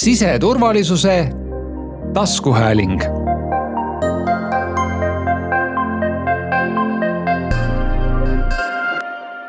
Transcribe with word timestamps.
siseturvalisuse 0.00 1.28
taskuhääling 2.12 3.02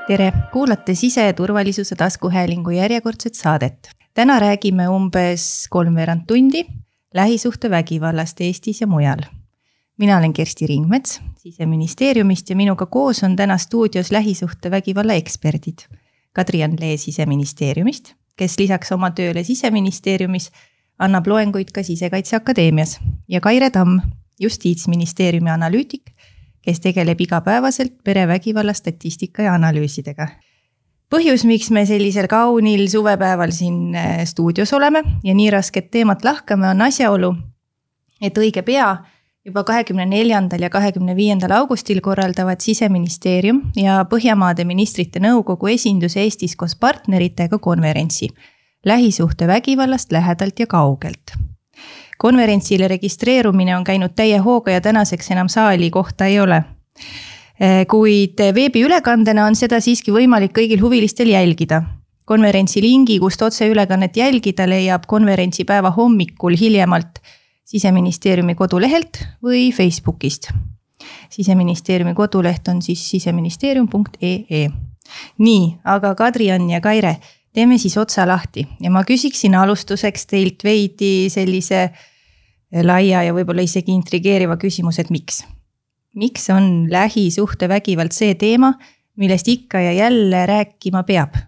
tere, 0.08 0.34
kuulate 0.54 0.96
siseturvalisuse 0.96 1.96
taskuhäälingu 1.96 2.70
järjekordset 2.70 3.36
saadet. 3.36 3.90
täna 4.14 4.40
räägime 4.40 4.90
umbes 4.90 5.68
kolmveerand 5.70 6.22
tundi 6.28 6.66
lähisuhtevägivallast 7.14 8.42
Eestis 8.42 8.82
ja 8.82 8.88
mujal. 8.88 9.20
mina 9.98 10.18
olen 10.18 10.34
Kersti 10.34 10.68
Ringmets 10.68 11.22
siseministeeriumist 11.38 12.50
ja 12.50 12.56
minuga 12.56 12.86
koos 12.86 13.24
on 13.24 13.36
täna 13.36 13.58
stuudios 13.58 14.12
lähisuhtevägivalla 14.12 15.14
eksperdid. 15.14 15.80
Kadri-Ann 16.34 16.78
Lee 16.80 16.98
siseministeeriumist, 16.98 18.14
kes 18.36 18.60
lisaks 18.60 18.92
oma 18.92 19.12
tööle 19.12 19.44
siseministeeriumis 19.44 20.52
annab 21.00 21.28
loenguid 21.28 21.72
ka 21.72 21.84
Sisekaitseakadeemias 21.84 23.00
ja 23.28 23.42
Kaire 23.42 23.70
Tamm, 23.70 24.00
justiitsministeeriumi 24.40 25.50
analüütik 25.50 26.14
kes 26.62 26.80
tegeleb 26.80 27.22
igapäevaselt 27.22 27.94
perevägivalla 28.04 28.74
statistika 28.74 29.44
ja 29.44 29.54
analüüsidega. 29.54 30.28
põhjus, 31.12 31.44
miks 31.44 31.72
me 31.76 31.86
sellisel 31.86 32.28
kaunil 32.32 32.86
suvepäeval 32.88 33.52
siin 33.52 33.96
äh, 33.96 34.22
stuudios 34.26 34.72
oleme 34.74 35.04
ja 35.24 35.34
nii 35.36 35.50
rasket 35.52 35.92
teemat 35.92 36.24
lahkame, 36.24 36.70
on 36.70 36.82
asjaolu, 36.82 37.34
et 38.22 38.38
õige 38.38 38.62
pea, 38.62 38.96
juba 39.46 39.64
kahekümne 39.64 40.06
neljandal 40.06 40.62
ja 40.62 40.70
kahekümne 40.70 41.16
viiendal 41.16 41.52
augustil 41.52 42.02
korraldavad 42.02 42.62
siseministeerium 42.62 43.62
ja 43.76 44.04
Põhjamaade 44.10 44.66
ministrite 44.66 45.20
nõukogu 45.20 45.72
esindus 45.74 46.18
Eestis 46.18 46.56
koos 46.56 46.76
partneritega 46.76 47.58
konverentsi 47.60 48.30
lähisuhtevägivallast 48.86 50.12
lähedalt 50.12 50.60
ja 50.60 50.68
kaugelt 50.68 51.34
konverentsile 52.22 52.88
registreerumine 52.88 53.74
on 53.78 53.84
käinud 53.84 54.14
täie 54.16 54.38
hooga 54.38 54.76
ja 54.76 54.82
tänaseks 54.82 55.32
enam 55.34 55.50
saali 55.50 55.90
kohta 55.90 56.28
ei 56.30 56.40
ole. 56.40 56.62
Eh, 57.62 57.86
kuid 57.90 58.42
veebiülekandena 58.54 59.46
on 59.50 59.58
seda 59.58 59.80
siiski 59.82 60.14
võimalik 60.14 60.54
kõigil 60.58 60.82
huvilistel 60.82 61.34
jälgida. 61.34 61.82
konverentsi 62.26 62.82
lingi, 62.82 63.18
kust 63.20 63.42
otseülekannet 63.42 64.18
jälgida, 64.18 64.64
leiab 64.70 65.04
konverentsipäeva 65.08 65.90
hommikul 65.92 66.56
hiljemalt 66.60 67.20
siseministeeriumi 67.72 68.56
kodulehelt 68.56 69.24
või 69.44 69.70
Facebookist. 69.72 70.52
siseministeeriumi 71.30 72.14
koduleht 72.14 72.68
on 72.68 72.82
siis 72.82 73.04
siseministeerium.ee. 73.10 74.68
nii, 75.38 75.64
aga 75.84 76.16
Kadri-Ann 76.16 76.70
ja 76.70 76.82
Kaire 76.82 77.16
teeme 77.54 77.78
siis 77.78 77.98
otsa 77.98 78.28
lahti 78.28 78.68
ja 78.80 78.92
ma 78.92 79.04
küsiksin 79.08 79.56
alustuseks 79.56 80.28
teilt 80.28 80.64
veidi 80.64 81.30
sellise 81.30 81.90
laia 82.84 83.24
ja 83.24 83.34
võib-olla 83.34 83.64
isegi 83.64 83.92
intrigeeriva 83.92 84.58
küsimuse, 84.58 85.02
et 85.02 85.10
miks? 85.10 85.44
miks 86.16 86.50
on 86.52 86.92
lähisuhtevägivald 86.92 88.12
see 88.12 88.36
teema, 88.36 88.74
millest 89.16 89.48
ikka 89.48 89.80
ja 89.80 89.92
jälle 89.96 90.46
rääkima 90.46 91.04
peab? 91.04 91.40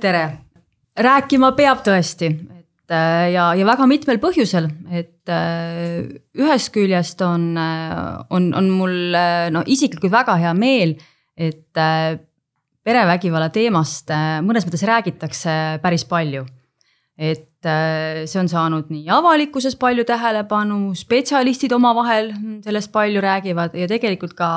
tere, 0.00 0.28
rääkima 0.96 1.52
peab 1.58 1.82
tõesti, 1.86 2.30
ja, 2.92 3.48
ja 3.56 3.66
väga 3.66 3.86
mitmel 3.90 4.20
põhjusel, 4.22 4.68
et 4.94 5.32
äh, 5.32 6.06
ühest 6.38 6.72
küljest 6.74 7.22
on, 7.26 7.52
äh, 7.58 8.24
on, 8.30 8.52
on 8.56 8.70
mul 8.70 9.16
no 9.52 9.64
isiklikult 9.66 10.14
väga 10.14 10.36
hea 10.42 10.52
meel, 10.56 10.96
et 11.36 11.76
perevägivalla 12.86 13.50
teemast 13.52 14.12
mõnes 14.46 14.64
mõttes 14.64 14.86
räägitakse 14.88 15.56
päris 15.82 16.06
palju. 16.08 16.46
Et 17.16 17.64
äh, 17.64 18.26
see 18.28 18.40
on 18.42 18.48
saanud 18.50 18.90
nii 18.92 19.08
avalikkuses 19.08 19.78
palju 19.80 20.04
tähelepanu, 20.08 20.92
spetsialistid 20.98 21.72
omavahel 21.72 22.28
sellest 22.64 22.92
palju 22.92 23.22
räägivad 23.24 23.76
ja 23.78 23.88
tegelikult 23.88 24.36
ka 24.36 24.50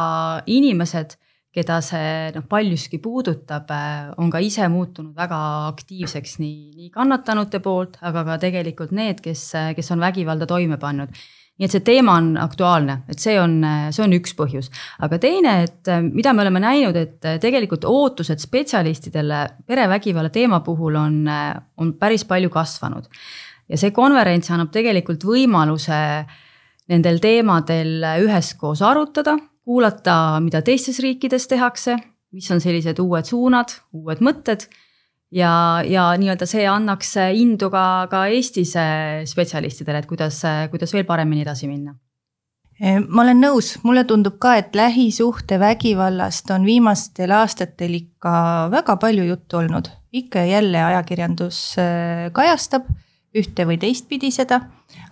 inimesed, 0.44 1.16
keda 1.60 1.80
see 1.86 2.30
noh, 2.36 2.46
paljuski 2.50 3.02
puudutab, 3.04 3.70
äh, 3.76 4.14
on 4.18 4.32
ka 4.32 4.42
ise 4.44 4.68
muutunud 4.72 5.18
väga 5.18 5.40
aktiivseks 5.74 6.40
nii, 6.40 6.72
nii 6.78 6.94
kannatanute 6.96 7.62
poolt, 7.64 8.00
aga 8.02 8.26
ka 8.32 8.40
tegelikult 8.48 8.96
need, 8.96 9.22
kes, 9.26 9.52
kes 9.76 9.94
on 9.96 10.08
vägivalda 10.08 10.50
toime 10.50 10.80
pannud 10.82 11.14
nii 11.60 11.68
et 11.68 11.74
see 11.76 11.84
teema 11.84 12.14
on 12.16 12.30
aktuaalne, 12.40 13.02
et 13.12 13.20
see 13.20 13.36
on, 13.36 13.58
see 13.92 14.04
on 14.06 14.14
üks 14.16 14.32
põhjus. 14.38 14.70
aga 15.04 15.18
teine, 15.20 15.56
et 15.68 15.90
mida 16.06 16.32
me 16.32 16.46
oleme 16.46 16.62
näinud, 16.64 16.96
et 16.96 17.28
tegelikult 17.44 17.84
ootused 17.84 18.40
spetsialistidele 18.40 19.42
perevägivalla 19.68 20.32
teema 20.32 20.62
puhul 20.64 20.96
on, 20.96 21.18
on 21.28 21.92
päris 22.00 22.24
palju 22.24 22.50
kasvanud. 22.54 23.10
ja 23.68 23.78
see 23.78 23.92
konverents 23.92 24.52
annab 24.56 24.72
tegelikult 24.72 25.28
võimaluse 25.28 26.00
nendel 26.90 27.20
teemadel 27.20 28.08
üheskoos 28.24 28.80
arutada, 28.82 29.36
kuulata, 29.70 30.40
mida 30.42 30.64
teistes 30.66 30.98
riikides 31.04 31.46
tehakse, 31.52 32.00
mis 32.34 32.50
on 32.54 32.62
sellised 32.64 32.98
uued 33.04 33.28
suunad, 33.30 33.76
uued 33.94 34.24
mõtted. 34.26 34.66
Ja, 35.30 35.52
ja 35.86 36.08
nii-öelda 36.18 36.48
see 36.50 36.64
annaks 36.66 37.14
indu 37.38 37.70
ka, 37.70 37.84
ka 38.10 38.24
Eestis 38.34 38.74
spetsialistidele, 39.30 40.02
et 40.02 40.10
kuidas, 40.10 40.42
kuidas 40.72 40.94
veel 40.96 41.06
paremini 41.06 41.46
edasi 41.46 41.70
minna. 41.70 41.94
Ma 42.80 43.26
olen 43.26 43.42
nõus, 43.44 43.74
mulle 43.84 44.06
tundub 44.08 44.40
ka, 44.42 44.56
et 44.58 44.74
lähisuhtevägivallast 44.76 46.50
on 46.56 46.66
viimastel 46.66 47.34
aastatel 47.36 47.98
ikka 47.98 48.34
väga 48.72 48.96
palju 48.98 49.28
juttu 49.28 49.60
olnud. 49.60 49.92
ikka 50.12 50.40
ja 50.40 50.46
jälle 50.46 50.80
ajakirjandus 50.84 51.76
äh, 51.78 52.32
kajastab 52.34 52.88
ühte 53.38 53.66
või 53.70 53.78
teistpidi 53.78 54.32
seda, 54.34 54.64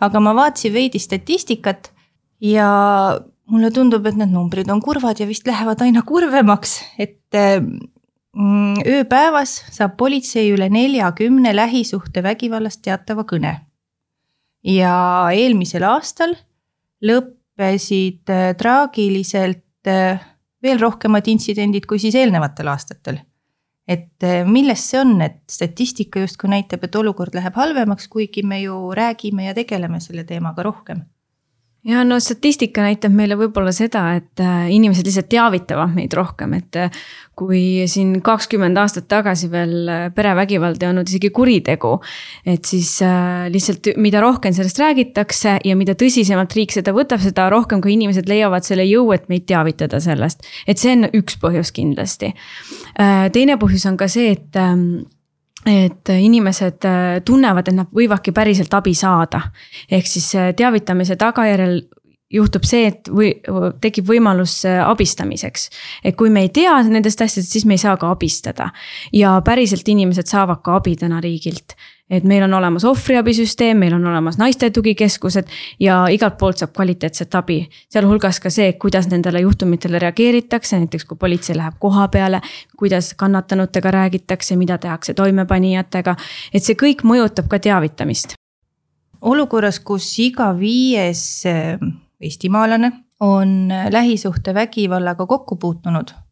aga 0.01 0.19
ma 0.19 0.34
vaatasin 0.34 0.74
veidi 0.74 1.00
statistikat 1.00 1.91
ja 2.41 2.69
mulle 3.47 3.71
tundub, 3.71 4.05
et 4.05 4.17
need 4.19 4.31
numbrid 4.33 4.69
on 4.69 4.81
kurvad 4.83 5.19
ja 5.19 5.27
vist 5.27 5.47
lähevad 5.47 5.81
aina 5.81 6.01
kurvemaks, 6.05 6.81
et 6.99 7.37
Mm, 8.37 8.83
ööpäevas 8.85 9.55
saab 9.73 9.95
politsei 9.97 10.51
üle 10.53 10.67
neljakümne 10.69 11.55
lähisuhtevägivallast 11.55 12.83
teatava 12.85 13.23
kõne. 13.25 13.53
ja 14.67 14.93
eelmisel 15.33 15.85
aastal 15.87 16.35
lõppesid 17.01 18.29
äh, 18.29 18.51
traagiliselt 18.59 19.89
äh, 19.89 20.21
veel 20.61 20.79
rohkemad 20.81 21.27
intsidendid 21.31 21.87
kui 21.89 21.97
siis 22.03 22.15
eelnevatel 22.15 22.67
aastatel. 22.67 23.17
et 23.87 24.27
millest 24.45 24.91
see 24.91 24.99
on, 25.01 25.21
et 25.21 25.41
statistika 25.49 26.19
justkui 26.19 26.49
näitab, 26.51 26.83
et 26.83 26.95
olukord 26.95 27.33
läheb 27.33 27.55
halvemaks, 27.55 28.07
kuigi 28.07 28.43
me 28.43 28.61
ju 28.61 28.91
räägime 28.93 29.47
ja 29.47 29.53
tegeleme 29.57 29.99
selle 29.99 30.27
teemaga 30.27 30.63
rohkem 30.67 31.05
ja 31.87 32.03
no 32.03 32.17
statistika 32.19 32.83
näitab 32.83 33.13
meile 33.15 33.37
võib-olla 33.39 33.71
seda, 33.75 34.03
et 34.19 34.41
äh, 34.43 34.67
inimesed 34.75 35.07
lihtsalt 35.07 35.29
teavitavad 35.31 35.95
meid 35.95 36.13
rohkem, 36.17 36.57
et 36.57 36.79
äh, 36.79 37.01
kui 37.37 37.87
siin 37.87 38.17
kakskümmend 38.25 38.77
aastat 38.81 39.07
tagasi 39.11 39.49
veel 39.51 39.89
äh, 39.91 40.05
perevägivald 40.15 40.83
ei 40.83 40.89
olnud 40.91 41.07
isegi 41.07 41.31
kuritegu. 41.35 41.95
et 42.45 42.65
siis 42.65 42.97
lihtsalt, 43.53 43.91
mida 43.97 44.21
rohkem 44.23 44.53
sellest 44.55 44.79
räägitakse 44.81 45.57
ja 45.65 45.75
mida 45.79 45.95
tõsisemalt 45.97 46.55
riik 46.57 46.75
seda 46.75 46.93
võtab, 46.95 47.23
seda 47.23 47.47
rohkem 47.53 47.81
ka 47.83 47.91
inimesed 47.91 48.27
leiavad 48.29 48.67
selle 48.67 48.85
jõu, 48.87 49.11
et 49.15 49.29
meid 49.31 49.47
teavitada 49.47 50.01
sellest. 50.03 50.43
et 50.67 50.77
see 50.77 50.97
on 50.97 51.07
üks 51.13 51.39
põhjus 51.39 51.71
kindlasti. 51.71 52.33
teine 53.33 53.57
põhjus 53.61 53.87
on 53.87 53.97
ka 53.97 54.09
see, 54.11 54.33
et 54.35 54.59
ähm, 54.59 55.05
et 55.67 56.09
inimesed 56.09 56.85
äh, 56.88 57.19
tunnevad, 57.25 57.67
et 57.67 57.75
nad 57.75 57.94
võivadki 57.94 58.33
päriselt 58.35 58.73
abi 58.73 58.94
saada. 58.95 59.41
ehk 59.91 60.07
siis 60.07 60.33
äh, 60.35 60.53
teavitamise 60.55 61.16
tagajärjel 61.16 61.81
juhtub 62.33 62.66
see, 62.67 62.88
et 62.91 63.07
või 63.07 63.29
tekib 63.81 64.07
võimalus 64.09 64.59
äh, 64.67 64.79
abistamiseks. 64.83 65.69
et 66.03 66.16
kui 66.16 66.29
me 66.29 66.45
ei 66.47 66.50
tea 66.50 66.81
nendest 66.83 67.22
asjadest, 67.22 67.51
siis 67.51 67.66
me 67.66 67.75
ei 67.75 67.83
saa 67.83 67.97
ka 67.97 68.11
abistada. 68.11 68.69
ja 69.13 69.41
päriselt 69.45 69.88
inimesed 69.88 70.27
saavad 70.27 70.63
ka 70.63 70.75
abi 70.81 70.95
täna 70.95 71.21
riigilt 71.21 71.77
et 72.09 72.24
meil 72.24 72.44
on 72.44 72.54
olemas 72.54 72.86
ohvriabisüsteem, 72.86 73.77
meil 73.77 73.94
on 73.94 74.06
olemas 74.07 74.38
naiste 74.38 74.69
tugikeskused 74.71 75.48
ja 75.80 76.06
igalt 76.12 76.38
poolt 76.38 76.62
saab 76.62 76.74
kvaliteetset 76.75 77.36
abi. 77.36 77.59
sealhulgas 77.89 78.39
ka 78.39 78.50
see, 78.50 78.74
kuidas 78.74 79.09
nendele 79.12 79.42
juhtumitele 79.44 80.00
reageeritakse, 80.00 80.80
näiteks 80.80 81.06
kui 81.06 81.18
politsei 81.18 81.57
läheb 81.57 81.75
koha 81.80 82.07
peale, 82.07 82.42
kuidas 82.77 83.13
kannatanutega 83.13 83.92
räägitakse, 83.92 84.56
mida 84.56 84.77
tehakse 84.77 85.13
toimepanijatega. 85.13 86.15
et 86.54 86.63
see 86.63 86.75
kõik 86.75 87.04
mõjutab 87.04 87.48
ka 87.48 87.59
teavitamist. 87.59 88.33
olukorras, 89.21 89.80
kus 89.80 90.19
iga 90.19 90.53
viies 90.60 91.45
eh, 91.45 91.80
eestimaalane 92.21 92.92
on 93.19 93.68
lähisuhtevägivallaga 93.92 95.25
kokku 95.25 95.56
puutunud 95.56 96.26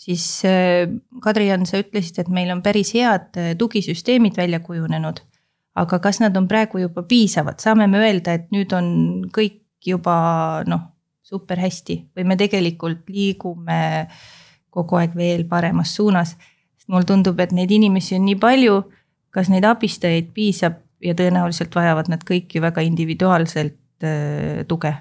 siis 0.00 0.44
äh, 0.48 0.88
Kadri-Jan, 1.22 1.66
sa 1.68 1.80
ütlesid, 1.82 2.22
et 2.22 2.30
meil 2.32 2.50
on 2.54 2.62
päris 2.64 2.94
head 2.96 3.36
äh, 3.40 3.52
tugisüsteemid 3.58 4.38
välja 4.38 4.62
kujunenud. 4.64 5.26
aga 5.80 6.00
kas 6.02 6.18
nad 6.20 6.34
on 6.36 6.48
praegu 6.50 6.80
juba 6.82 7.04
piisavad, 7.06 7.60
saame 7.62 7.86
me 7.86 8.00
öelda, 8.02 8.34
et 8.34 8.48
nüüd 8.52 8.72
on 8.74 8.86
kõik 9.32 9.60
juba 9.86 10.16
noh, 10.68 10.80
super 11.22 11.60
hästi 11.62 11.96
või 12.16 12.26
me 12.26 12.36
tegelikult 12.36 13.06
liigume 13.08 14.08
kogu 14.74 14.98
aeg 14.98 15.14
veel 15.16 15.44
paremas 15.48 15.94
suunas. 15.94 16.34
sest 16.76 16.88
mulle 16.88 17.06
tundub, 17.06 17.38
et 17.40 17.52
neid 17.52 17.70
inimesi 17.70 18.16
on 18.18 18.26
nii 18.26 18.38
palju, 18.40 18.80
kas 19.30 19.48
neid 19.48 19.64
abistajaid 19.64 20.32
piisab 20.34 20.80
ja 21.00 21.14
tõenäoliselt 21.14 21.74
vajavad 21.74 22.10
nad 22.10 22.26
kõik 22.26 22.56
ju 22.56 22.64
väga 22.64 22.82
individuaalselt 22.84 24.04
äh, 24.04 24.66
tuge 24.68 24.92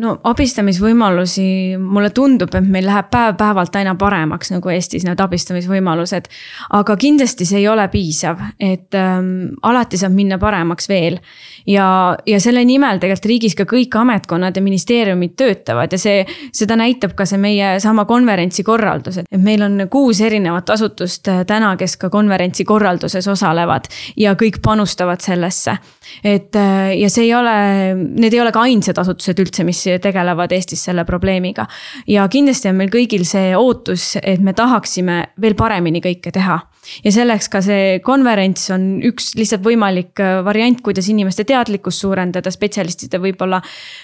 no 0.00 0.14
abistamisvõimalusi, 0.24 1.76
mulle 1.80 2.10
tundub, 2.14 2.52
et 2.56 2.66
meil 2.66 2.86
läheb 2.88 3.10
päev-päevalt 3.12 3.76
aina 3.80 3.94
paremaks 3.98 4.52
nagu 4.54 4.72
Eestis 4.72 5.04
need 5.06 5.20
abistamisvõimalused. 5.20 6.28
aga 6.76 6.96
kindlasti 6.96 7.46
see 7.48 7.60
ei 7.60 7.68
ole 7.68 7.86
piisav, 7.92 8.40
et 8.60 8.96
ähm, 8.96 9.56
alati 9.66 9.98
saab 10.00 10.14
minna 10.16 10.38
paremaks 10.38 10.88
veel. 10.88 11.18
ja, 11.66 12.16
ja 12.26 12.40
selle 12.40 12.64
nimel 12.64 12.98
tegelikult 13.00 13.28
riigis 13.30 13.54
ka 13.58 13.66
kõik 13.68 13.96
ametkonnad 14.00 14.56
ja 14.56 14.62
ministeeriumid 14.62 15.36
töötavad 15.36 15.92
ja 15.92 15.98
see, 15.98 16.24
seda 16.52 16.76
näitab 16.80 17.14
ka 17.18 17.26
see 17.28 17.38
meie 17.38 17.74
sama 17.80 18.06
konverentsi 18.08 18.64
korraldus, 18.64 19.20
et 19.20 19.42
meil 19.42 19.62
on 19.62 19.86
kuus 19.90 20.20
erinevat 20.20 20.70
asutust 20.70 21.28
äh, 21.28 21.44
täna, 21.46 21.74
kes 21.76 21.96
ka 22.00 22.10
konverentsi 22.10 22.64
korralduses 22.64 23.28
osalevad 23.28 23.90
ja 24.16 24.34
kõik 24.34 24.62
panustavad 24.64 25.20
sellesse. 25.20 25.76
et 26.24 26.56
äh, 26.56 26.94
ja 26.96 27.10
see 27.10 27.28
ei 27.28 27.34
ole, 27.34 27.58
need 27.94 28.32
ei 28.32 28.40
ole 28.40 28.52
ka 28.52 28.64
ainsad 28.64 28.98
asutused 28.98 29.38
üldse, 29.44 29.64
mis 29.64 29.89
tegelevad 29.98 30.52
Eestis 30.52 30.84
selle 30.84 31.04
probleemiga. 31.04 31.66
ja 32.06 32.28
kindlasti 32.28 32.68
on 32.68 32.76
meil 32.76 32.90
kõigil 32.90 33.24
see 33.24 33.56
ootus, 33.56 34.16
et 34.22 34.40
me 34.40 34.52
tahaksime 34.52 35.22
veel 35.40 35.54
paremini 35.54 36.00
kõike 36.00 36.32
teha 36.32 36.60
ja 37.04 37.12
selleks 37.14 37.48
ka 37.52 37.62
see 37.64 37.98
konverents 38.04 38.68
on 38.74 38.86
üks 39.06 39.34
lihtsalt 39.38 39.64
võimalik 39.64 40.20
äh, 40.22 40.40
variant, 40.46 40.80
kuidas 40.84 41.10
inimeste 41.12 41.44
teadlikkust 41.48 42.04
suurendada, 42.04 42.52
spetsialistide 42.52 43.20
võib-olla 43.22 43.60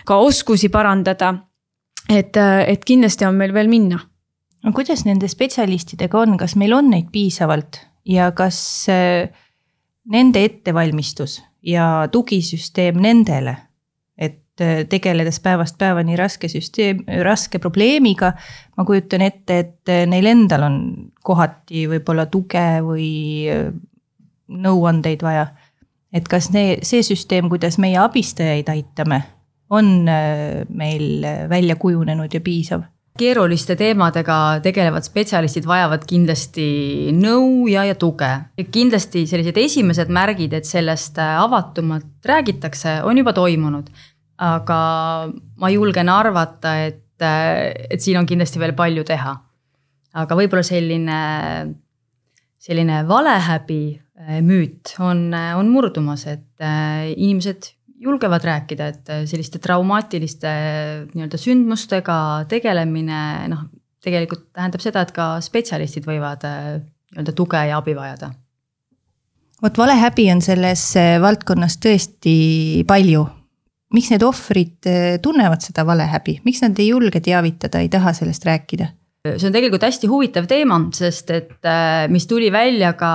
ka 0.07 0.21
oskusi 0.23 0.71
parandada. 0.73 1.35
et, 2.09 2.37
äh, 2.37 2.65
et 2.69 2.85
kindlasti 2.85 3.27
on 3.27 3.35
meil 3.35 3.55
veel 3.55 3.69
minna. 3.69 3.99
no 4.65 4.73
kuidas 4.73 5.05
nende 5.05 5.29
spetsialistidega 5.29 6.19
on, 6.19 6.37
kas 6.37 6.57
meil 6.57 6.73
on 6.73 6.91
neid 6.91 7.11
piisavalt 7.13 7.81
ja 8.05 8.31
kas 8.33 8.89
äh, 8.89 9.29
nende 10.07 10.45
ettevalmistus 10.45 11.43
ja 11.63 12.09
tugisüsteem 12.13 13.01
nendele 13.03 13.57
tegeledes 14.89 15.41
päevast 15.45 15.79
päevani 15.79 16.17
raske 16.17 16.49
süsteem, 16.49 17.05
raske 17.23 17.59
probleemiga. 17.59 18.33
ma 18.77 18.85
kujutan 18.85 19.23
ette, 19.23 19.59
et 19.59 19.93
äh, 19.93 20.07
neil 20.09 20.27
endal 20.27 20.67
on 20.67 20.81
kohati 21.25 21.87
võib-olla 21.91 22.27
tuge 22.27 22.67
või 22.85 23.11
äh, 23.53 23.71
nõuandeid 24.49 25.23
vaja. 25.23 25.47
et 26.13 26.29
kas 26.29 26.51
ne, 26.55 26.79
see 26.83 27.03
süsteem, 27.03 27.49
kuidas 27.53 27.79
meie 27.79 27.99
abistajaid 28.01 28.69
aitame, 28.73 29.23
on 29.71 30.07
meil 30.07 31.27
välja 31.51 31.77
kujunenud 31.77 32.33
ja 32.33 32.41
piisav? 32.41 32.87
keeruliste 33.17 33.77
teemadega 33.77 34.61
tegelevad 34.65 35.05
spetsialistid 35.07 35.67
vajavad 35.69 36.05
kindlasti 36.09 36.67
nõu 37.17 37.67
ja, 37.71 37.87
ja 37.89 37.95
tuge. 37.99 38.29
kindlasti 38.73 39.27
sellised 39.27 39.57
esimesed 39.57 40.13
märgid, 40.13 40.53
et 40.53 40.69
sellest 40.69 41.19
avatumalt 41.19 42.29
räägitakse, 42.29 43.01
on 43.09 43.19
juba 43.19 43.33
toimunud 43.37 43.89
aga 44.43 44.79
ma 45.61 45.71
julgen 45.73 46.11
arvata, 46.13 46.77
et, 46.87 47.23
et 47.23 48.03
siin 48.03 48.19
on 48.21 48.29
kindlasti 48.29 48.61
veel 48.61 48.75
palju 48.77 49.05
teha. 49.09 49.35
aga 50.17 50.37
võib-olla 50.39 50.65
selline, 50.65 51.17
selline 52.57 53.03
valehäbi 53.09 53.81
äh, 53.93 54.39
müüt 54.45 54.95
on, 55.05 55.29
on 55.33 55.69
murdumas, 55.69 56.27
et 56.27 56.65
äh, 56.65 57.13
inimesed 57.13 57.73
julgevad 58.01 58.45
rääkida, 58.45 58.87
et 58.93 59.13
selliste 59.29 59.61
traumaatiliste 59.61 60.51
nii-öelda 61.13 61.41
sündmustega 61.41 62.19
tegelemine 62.49 63.21
noh, 63.53 63.69
tegelikult 64.05 64.51
tähendab 64.57 64.85
seda, 64.85 65.05
et 65.05 65.13
ka 65.17 65.37
spetsialistid 65.45 66.09
võivad 66.09 66.45
äh, 66.49 66.75
nii-öelda 67.13 67.37
tuge 67.37 67.63
ja 67.69 67.81
abi 67.81 67.97
vajada 67.97 68.33
vot 69.63 69.79
valehäbi 69.81 70.29
on 70.33 70.43
selles 70.45 70.91
valdkonnas 71.25 71.79
tõesti 71.81 72.37
palju 72.89 73.25
miks 73.95 74.11
need 74.13 74.25
ohvrid 74.27 74.89
eh, 74.91 75.17
tunnevad 75.23 75.63
seda 75.65 75.87
valehäbi, 75.87 76.41
miks 76.47 76.63
nad 76.65 76.79
ei 76.83 76.91
julge 76.91 77.21
teavitada, 77.25 77.83
ei 77.83 77.91
taha 77.93 78.15
sellest 78.17 78.47
rääkida? 78.49 78.93
see 79.27 79.49
on 79.49 79.55
tegelikult 79.57 79.83
hästi 79.83 80.07
huvitav 80.07 80.45
teema, 80.47 80.79
sest 80.95 81.31
et 81.35 81.67
eh, 81.67 82.07
mis 82.13 82.29
tuli 82.31 82.51
välja 82.55 82.93
ka 82.99 83.11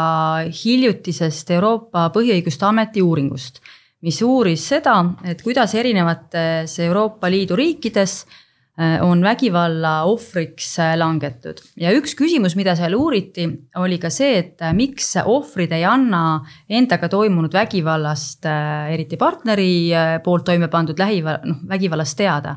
hiljutisest 0.52 1.54
Euroopa 1.56 2.10
Põhiõiguste 2.12 2.68
Ameti 2.68 3.04
uuringust, 3.04 3.62
mis 4.04 4.20
uuris 4.26 4.66
seda, 4.74 4.98
et 5.24 5.44
kuidas 5.46 5.76
erinevates 5.80 6.80
Euroopa 6.84 7.32
Liidu 7.32 7.56
riikides 7.56 8.24
Äh, 8.26 8.50
on 8.80 9.20
vägivalla 9.24 10.04
ohvriks 10.08 10.78
äh, 10.80 10.94
langetud 10.96 11.60
ja 11.80 11.92
üks 11.92 12.14
küsimus, 12.16 12.56
mida 12.56 12.72
seal 12.80 12.96
uuriti, 12.96 13.44
oli 13.82 13.98
ka 14.00 14.10
see, 14.14 14.38
et 14.40 14.64
äh, 14.64 14.72
miks 14.76 15.10
ohvrid 15.20 15.74
ei 15.76 15.84
anna 15.86 16.40
endaga 16.72 17.10
toimunud 17.12 17.52
vägivallast, 17.54 18.48
eriti 18.94 19.20
partneri 19.20 19.92
poolt 20.24 20.48
toime 20.48 20.72
pandud 20.72 21.00
lähiva-, 21.00 21.42
noh 21.44 21.60
vägivallast 21.68 22.18
teada. 22.18 22.56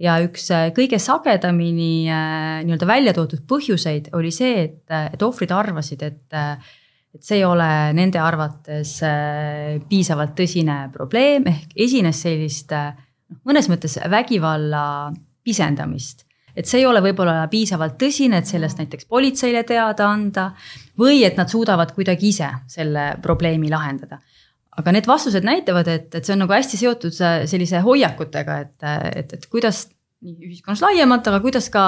ja 0.00 0.16
üks 0.24 0.48
kõige 0.72 0.96
sagedamini 0.98 2.08
nii-öelda 2.08 2.86
välja 2.88 3.12
toodud 3.12 3.42
põhjuseid 3.44 4.08
oli 4.16 4.30
see, 4.32 4.62
et, 4.64 4.94
et 5.12 5.22
ohvrid 5.22 5.52
arvasid, 5.52 6.02
et 6.02 6.40
et 7.12 7.20
see 7.20 7.42
ei 7.42 7.44
ole 7.44 7.66
nende 7.92 8.16
arvates 8.16 8.94
piisavalt 9.90 10.32
tõsine 10.32 10.86
probleem, 10.94 11.44
ehk 11.44 11.76
esines 11.76 12.22
sellist 12.24 12.72
noh, 12.72 13.42
mõnes 13.44 13.68
mõttes 13.68 13.98
vägivalla 14.08 15.12
pisendamist. 15.44 16.26
et 16.56 16.68
see 16.68 16.82
ei 16.82 16.86
ole 16.86 17.00
võib-olla 17.00 17.46
piisavalt 17.48 17.96
tõsine, 18.00 18.42
et 18.42 18.46
sellest 18.46 18.78
näiteks 18.78 19.06
politseile 19.08 19.62
teada 19.64 20.08
anda 20.08 20.50
või 20.98 21.24
et 21.24 21.36
nad 21.36 21.48
suudavad 21.48 21.94
kuidagi 21.96 22.28
ise 22.28 22.50
selle 22.68 23.14
probleemi 23.22 23.70
lahendada 23.72 24.20
aga 24.78 24.92
need 24.94 25.08
vastused 25.08 25.44
näitavad, 25.44 25.88
et, 25.88 26.14
et 26.14 26.24
see 26.24 26.34
on 26.34 26.46
nagu 26.46 26.54
hästi 26.54 26.78
seotud 26.80 27.16
sellise 27.16 27.82
hoiakutega, 27.84 28.58
et, 28.64 28.86
et, 29.20 29.34
et 29.36 29.48
kuidas 29.52 29.86
nii 30.22 30.48
ühiskonnas 30.48 30.82
laiemalt, 30.84 31.26
aga 31.28 31.40
kuidas 31.42 31.68
ka, 31.72 31.84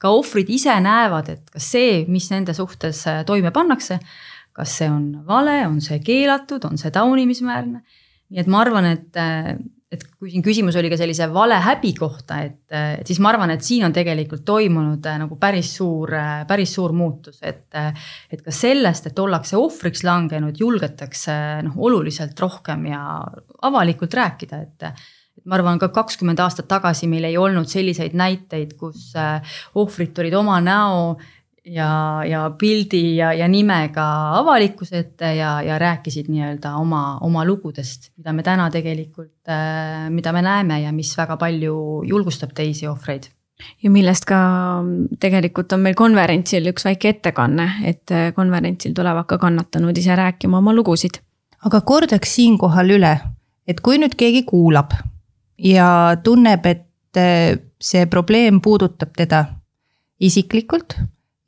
ka 0.00 0.12
ohvrid 0.14 0.50
ise 0.52 0.74
näevad, 0.84 1.30
et 1.32 1.54
kas 1.54 1.70
see, 1.72 2.02
mis 2.10 2.28
nende 2.32 2.54
suhtes 2.56 3.00
toime 3.26 3.52
pannakse, 3.54 3.98
kas 4.56 4.76
see 4.80 4.90
on 4.92 5.08
vale, 5.26 5.62
on 5.66 5.80
see 5.84 5.98
keelatud, 6.04 6.66
on 6.68 6.78
see 6.80 6.92
taunimisväärne. 6.94 7.82
nii 8.28 8.42
et 8.42 8.50
ma 8.50 8.60
arvan, 8.60 8.90
et 8.92 9.20
et 9.88 10.02
kui 10.18 10.28
siin 10.28 10.44
küsimus 10.44 10.76
oli 10.76 10.90
ka 10.92 10.98
sellise 11.00 11.28
valehäbi 11.32 11.94
kohta, 11.96 12.42
et, 12.44 12.60
et 13.00 13.08
siis 13.08 13.20
ma 13.24 13.30
arvan, 13.32 13.54
et 13.54 13.64
siin 13.64 13.86
on 13.86 13.94
tegelikult 13.96 14.44
toimunud 14.48 15.06
äh, 15.08 15.16
nagu 15.22 15.38
päris 15.40 15.70
suur, 15.78 16.12
äh, 16.12 16.42
päris 16.48 16.74
suur 16.76 16.92
muutus, 16.96 17.40
et. 17.42 17.64
Äh, 17.76 17.92
et 18.32 18.42
ka 18.44 18.52
sellest, 18.52 19.06
et 19.08 19.18
ollakse 19.18 19.56
ohvriks 19.56 20.02
langenud, 20.04 20.58
julgetakse 20.60 21.32
noh, 21.64 21.78
oluliselt 21.88 22.38
rohkem 22.40 22.84
ja 22.90 23.00
avalikult 23.64 24.12
rääkida, 24.14 24.58
et 24.66 25.46
ma 25.48 25.56
arvan, 25.56 25.80
ka 25.80 25.88
kakskümmend 25.94 26.40
aastat 26.44 26.68
tagasi 26.68 27.08
meil 27.08 27.24
ei 27.24 27.38
olnud 27.40 27.70
selliseid 27.70 28.12
näiteid, 28.18 28.74
kus 28.76 29.14
ohvrid 29.80 30.12
tulid 30.16 30.36
oma 30.36 30.58
näo 30.60 31.16
ja, 31.64 32.22
ja 32.26 32.42
pildi 32.58 33.16
ja, 33.16 33.32
ja 33.36 33.48
nimega 33.48 34.04
avalikkuse 34.38 34.98
ette 34.98 35.32
ja, 35.36 35.58
ja 35.62 35.78
rääkisid 35.78 36.28
nii-öelda 36.32 36.74
oma, 36.80 37.18
oma 37.24 37.44
lugudest, 37.46 38.12
mida 38.16 38.32
me 38.32 38.44
täna 38.46 38.68
tegelikult, 38.74 39.34
äh, 39.50 40.08
mida 40.10 40.32
me 40.32 40.42
näeme 40.42 40.82
ja 40.82 40.92
mis 40.92 41.14
väga 41.18 41.36
palju 41.40 42.04
julgustab 42.08 42.54
teisi 42.56 42.88
ohvreid 42.88 43.30
ja 43.82 43.90
millest 43.90 44.26
ka 44.28 44.38
tegelikult 45.20 45.72
on 45.74 45.82
meil 45.86 45.96
konverentsil 45.98 46.70
üks 46.70 46.86
väike 46.86 47.16
ettekanne, 47.16 47.68
et 47.88 48.14
äh, 48.14 48.30
konverentsil 48.36 48.94
tulevad 48.96 49.28
ka 49.28 49.38
kannatanud 49.42 49.98
ise 49.98 50.16
rääkima 50.16 50.60
oma 50.62 50.74
lugusid. 50.74 51.20
aga 51.64 51.80
kordaks 51.80 52.36
siinkohal 52.38 52.90
üle, 52.94 53.16
et 53.66 53.80
kui 53.80 53.98
nüüd 53.98 54.14
keegi 54.14 54.44
kuulab 54.46 54.94
ja 55.58 56.16
tunneb, 56.22 56.66
et 56.66 57.18
äh, 57.18 57.58
see 57.78 58.06
probleem 58.06 58.60
puudutab 58.60 59.14
teda 59.16 59.44
isiklikult 60.20 60.94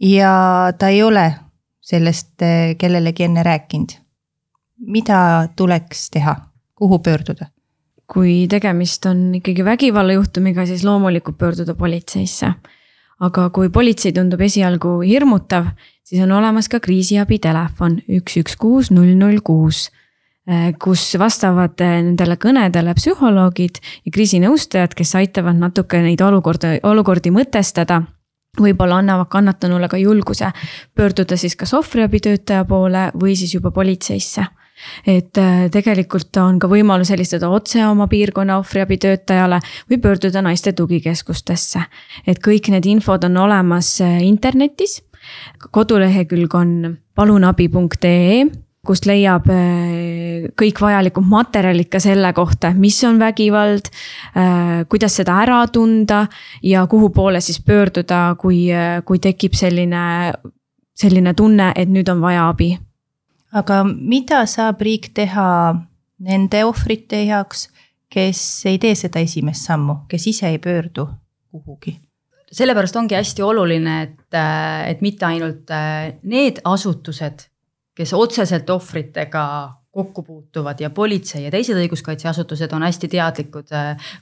ja 0.01 0.73
ta 0.79 0.89
ei 0.89 1.03
ole 1.03 1.35
sellest 1.81 2.43
eh, 2.43 2.77
kellelegi 2.79 3.25
enne 3.25 3.43
rääkinud. 3.43 3.99
mida 4.81 5.49
tuleks 5.57 6.11
teha, 6.11 6.37
kuhu 6.75 6.99
pöörduda? 6.99 7.47
kui 8.11 8.49
tegemist 8.51 9.07
on 9.07 9.35
ikkagi 9.39 9.65
vägivallajuhtumiga, 9.65 10.65
siis 10.67 10.85
loomulikult 10.85 11.39
pöörduda 11.39 11.75
politseisse. 11.75 12.53
aga 13.21 13.51
kui 13.51 13.69
politsei 13.69 14.13
tundub 14.13 14.41
esialgu 14.41 15.01
hirmutav, 15.01 15.67
siis 16.05 16.23
on 16.23 16.33
olemas 16.33 16.69
ka 16.69 16.81
kriisiabitelefon 16.81 18.01
üks, 18.09 18.37
üks, 18.41 18.57
kuus, 18.57 18.91
null, 18.91 19.13
null, 19.17 19.41
kuus 19.45 19.91
eh, 20.49 20.73
kus 20.83 21.19
vastavad 21.19 21.81
eh, 21.81 22.01
nendele 22.03 22.37
kõnedele 22.37 22.95
psühholoogid 22.95 23.83
ja 24.05 24.15
kriisinõustajad, 24.15 24.95
kes 24.95 25.15
aitavad 25.15 25.61
natuke 25.61 26.01
neid 26.03 26.21
olukorda, 26.25 26.79
olukordi 26.83 27.31
mõtestada 27.35 28.03
võib-olla 28.61 29.01
annavad 29.01 29.29
kannatanule 29.31 29.89
ka 29.89 30.01
julguse 30.01 30.53
pöörduda 30.95 31.37
siis 31.37 31.57
kas 31.57 31.75
ohvriabitöötaja 31.75 32.65
poole 32.65 33.11
või 33.21 33.37
siis 33.37 33.55
juba 33.55 33.71
politseisse 33.71 34.47
et 35.07 35.39
äh, 35.39 35.67
tegelikult 35.73 36.37
on 36.41 36.59
ka 36.61 36.69
võimalus 36.71 37.11
helistada 37.13 37.51
otse 37.53 37.83
oma 37.87 38.07
piirkonna 38.11 38.59
ohvriabitöötajale 38.63 39.61
või 39.91 40.01
pöörduda 40.01 40.43
naiste 40.43 40.73
tugikeskustesse. 40.73 41.83
et 42.27 42.41
kõik 42.41 42.71
need 42.73 42.87
infod 42.87 43.25
on 43.25 43.37
olemas 43.37 44.01
äh, 44.01 44.23
internetis. 44.25 45.03
kodulehekülg 45.71 46.55
on 46.55 46.99
palunabi.ee 47.15 48.70
kust 48.87 49.05
leiab 49.09 49.45
kõik 50.59 50.81
vajalikud 50.81 51.27
materjalid 51.29 51.91
ka 51.93 52.01
selle 52.01 52.33
kohta, 52.37 52.73
mis 52.73 52.97
on 53.05 53.19
vägivald, 53.21 53.91
kuidas 54.89 55.19
seda 55.21 55.37
ära 55.43 55.61
tunda 55.73 56.23
ja 56.65 56.87
kuhu 56.89 57.11
poole 57.13 57.43
siis 57.45 57.61
pöörduda, 57.65 58.23
kui, 58.41 58.69
kui 59.05 59.21
tekib 59.21 59.59
selline, 59.59 60.33
selline 60.97 61.35
tunne, 61.37 61.73
et 61.77 61.93
nüüd 61.93 62.09
on 62.09 62.25
vaja 62.25 62.49
abi. 62.49 62.73
aga 63.53 63.83
mida 63.85 64.45
saab 64.47 64.81
riik 64.81 65.11
teha 65.15 65.47
nende 66.21 66.65
ohvrite 66.65 67.25
heaks, 67.27 67.69
kes 68.11 68.67
ei 68.67 68.79
tee 68.79 68.95
seda 68.95 69.21
esimest 69.21 69.67
sammu, 69.67 70.05
kes 70.09 70.27
ise 70.27 70.49
ei 70.49 70.59
pöördu 70.59 71.09
kuhugi? 71.51 71.99
sellepärast 72.51 72.97
ongi 72.97 73.15
hästi 73.15 73.45
oluline, 73.47 74.03
et, 74.03 74.39
et 74.91 75.03
mitte 75.05 75.27
ainult 75.27 75.71
need 76.27 76.59
asutused, 76.67 77.45
kes 78.01 78.15
otseselt 78.17 78.71
ohvritega 78.73 79.45
kokku 79.91 80.23
puutuvad 80.23 80.81
ja 80.81 80.91
politsei 80.95 81.45
ja 81.45 81.51
teised 81.51 81.77
õiguskaitseasutused 81.77 82.73
on 82.77 82.87
hästi 82.87 83.09
teadlikud, 83.11 83.73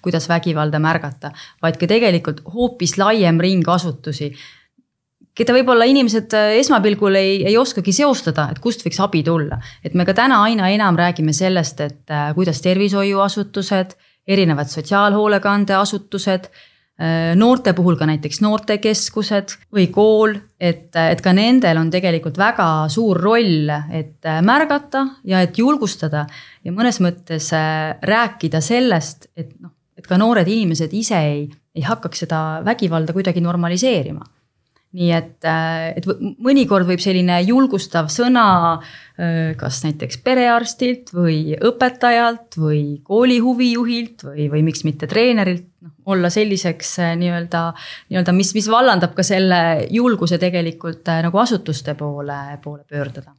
kuidas 0.02 0.28
vägivalda 0.28 0.80
märgata, 0.80 1.30
vaid 1.62 1.76
ka 1.80 1.86
tegelikult 1.90 2.40
hoopis 2.54 2.96
laiem 2.98 3.40
ring 3.40 3.68
asutusi 3.68 4.32
keda 5.38 5.54
võib-olla 5.54 5.86
inimesed 5.86 6.34
äh, 6.34 6.56
esmapilgul 6.58 7.18
ei, 7.18 7.42
ei 7.46 7.56
oskagi 7.58 7.94
seostada, 7.94 8.48
et 8.52 8.58
kust 8.62 8.82
võiks 8.86 8.98
abi 9.04 9.22
tulla. 9.26 9.60
et 9.84 9.94
me 9.94 10.06
ka 10.08 10.14
täna 10.18 10.40
aina 10.46 10.70
enam 10.74 10.98
räägime 10.98 11.34
sellest, 11.36 11.80
et 11.84 12.14
äh, 12.14 12.32
kuidas 12.34 12.62
tervishoiuasutused, 12.64 13.94
erinevad 14.26 14.72
sotsiaalhoolekandeasutused, 14.72 16.50
äh, 16.50 16.67
noorte 17.38 17.72
puhul 17.78 17.94
ka 17.94 18.08
näiteks 18.10 18.40
noortekeskused 18.42 19.52
või 19.74 19.84
kool, 19.94 20.32
et, 20.58 20.90
et 20.98 21.20
ka 21.22 21.30
nendel 21.36 21.78
on 21.78 21.92
tegelikult 21.94 22.40
väga 22.40 22.88
suur 22.90 23.20
roll, 23.22 23.70
et 23.94 24.26
märgata 24.42 25.04
ja 25.28 25.44
et 25.46 25.58
julgustada 25.58 26.24
ja 26.64 26.74
mõnes 26.74 26.98
mõttes 27.04 27.52
rääkida 28.02 28.58
sellest, 28.64 29.30
et 29.38 29.52
noh, 29.60 29.70
et 29.98 30.10
ka 30.10 30.18
noored 30.18 30.50
inimesed 30.50 30.90
ise 30.94 31.22
ei, 31.22 31.46
ei 31.74 31.86
hakkaks 31.86 32.26
seda 32.26 32.42
vägivalda 32.66 33.14
kuidagi 33.14 33.46
normaliseerima 33.46 34.26
nii 34.96 35.08
et, 35.12 35.44
äh, 35.44 35.92
et 35.98 36.06
mõnikord 36.40 36.88
võib 36.88 37.00
selline 37.02 37.36
julgustav 37.44 38.08
sõna 38.12 38.44
äh, 38.78 39.52
kas 39.60 39.82
näiteks 39.84 40.20
perearstilt 40.24 41.12
või 41.12 41.52
õpetajalt 41.54 42.56
või 42.56 42.82
kooli 43.04 43.36
huvijuhilt 43.44 44.24
või, 44.30 44.46
või 44.52 44.62
miks 44.70 44.86
mitte 44.88 45.08
treenerilt 45.10 45.66
noh, 45.84 45.92
olla 46.08 46.30
selliseks 46.32 46.94
äh, 47.04 47.12
nii-öelda, 47.20 47.66
nii-öelda, 48.08 48.36
mis, 48.36 48.54
mis 48.56 48.70
vallandab 48.72 49.12
ka 49.18 49.26
selle 49.26 49.60
julguse 49.92 50.40
tegelikult 50.40 51.12
nagu 51.26 51.44
asutuste 51.44 51.92
poole, 51.98 52.40
poole 52.64 52.86
pöörduda. 52.88 53.36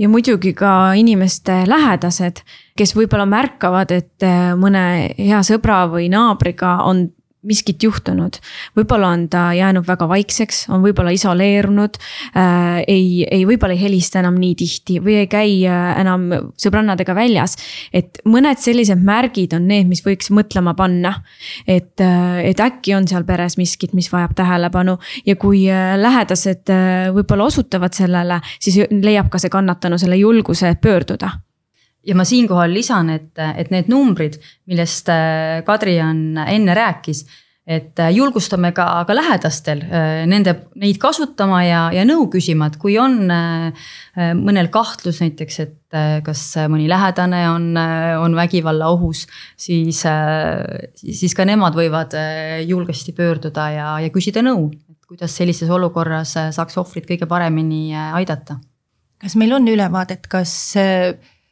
Ja 0.00 0.08
muidugi 0.08 0.54
ka 0.56 0.94
inimeste 0.96 1.66
lähedased, 1.68 2.40
kes 2.78 2.94
võib-olla 2.96 3.26
märkavad, 3.28 3.90
et 3.92 4.24
mõne 4.56 4.84
hea 5.18 5.42
sõbra 5.44 5.82
või 5.92 6.06
naabriga 6.08 6.78
on 6.88 7.02
miskit 7.46 7.82
juhtunud. 7.82 8.36
võib-olla 8.76 9.12
on 9.14 9.28
ta 9.30 9.52
jäänud 9.54 9.86
väga 9.86 10.08
vaikseks, 10.10 10.64
on 10.74 10.82
võib-olla 10.82 11.12
isoleerunud 11.14 11.98
äh,. 12.34 12.82
ei, 12.86 13.26
ei, 13.30 13.44
võib-olla 13.46 13.76
ei 13.76 13.82
helista 13.82 14.18
enam 14.18 14.38
nii 14.40 14.54
tihti 14.58 14.98
või 15.04 15.20
ei 15.22 15.28
käi 15.30 15.52
äh, 15.70 16.00
enam 16.02 16.28
sõbrannadega 16.58 17.14
väljas. 17.14 17.56
et 17.92 18.18
mõned 18.26 18.58
sellised 18.58 19.02
märgid 19.04 19.54
on 19.54 19.68
need, 19.70 19.86
mis 19.86 20.02
võiks 20.04 20.32
mõtlema 20.34 20.74
panna. 20.78 21.14
et 21.66 22.00
äh,, 22.02 22.42
et 22.50 22.60
äkki 22.60 22.96
on 22.98 23.06
seal 23.08 23.24
peres 23.28 23.58
miskit, 23.60 23.94
mis 23.94 24.10
vajab 24.12 24.34
tähelepanu 24.38 24.98
ja 25.26 25.36
kui 25.36 25.68
äh, 25.70 25.94
lähedased 25.98 26.74
äh, 26.74 27.10
võib-olla 27.14 27.46
osutavad 27.46 27.94
sellele, 27.94 28.40
siis 28.58 28.82
leiab 28.90 29.30
ka 29.30 29.38
see 29.38 29.52
kannatanu 29.52 29.98
selle 29.98 30.18
julguse 30.18 30.74
pöörduda 30.82 31.38
ja 32.06 32.16
ma 32.16 32.24
siinkohal 32.28 32.72
lisan, 32.72 33.10
et, 33.14 33.34
et 33.36 33.74
need 33.74 33.90
numbrid, 33.92 34.38
millest 34.70 35.10
äh, 35.12 35.60
Kadrian 35.66 36.38
enne 36.46 36.76
rääkis, 36.76 37.24
et 37.68 38.00
äh, 38.00 38.12
julgustame 38.16 38.70
ka, 38.76 38.86
ka 39.08 39.16
lähedastel 39.16 39.82
äh, 39.84 40.22
nende, 40.30 40.54
neid 40.80 41.00
kasutama 41.02 41.60
ja, 41.66 41.82
ja 41.94 42.06
nõu 42.08 42.28
küsima, 42.32 42.70
et 42.70 42.78
kui 42.80 42.96
on 43.00 43.20
mõnel 43.28 44.70
kahtlus 44.72 45.20
näiteks, 45.24 45.60
et 45.64 45.74
kas 46.24 46.42
mõni 46.68 46.88
lähedane 46.90 47.42
on, 47.48 47.70
on 48.20 48.34
vägivalla 48.36 48.90
ohus, 48.92 49.22
siis, 49.56 50.02
siis 51.00 51.36
ka 51.36 51.46
nemad 51.48 51.76
võivad 51.76 52.12
julgesti 52.68 53.14
pöörduda 53.16 53.70
ja, 53.72 53.86
ja 54.04 54.10
küsida 54.12 54.42
nõu, 54.44 54.66
et 54.92 55.08
kuidas 55.08 55.36
sellises 55.40 55.70
olukorras 55.72 56.34
saaks 56.56 56.76
ohvrit 56.80 57.08
kõige 57.08 57.28
paremini 57.30 57.96
aidata. 57.96 58.58
kas 59.16 59.36
meil 59.40 59.56
on 59.56 59.68
ülevaadet, 59.72 60.28
kas 60.28 60.52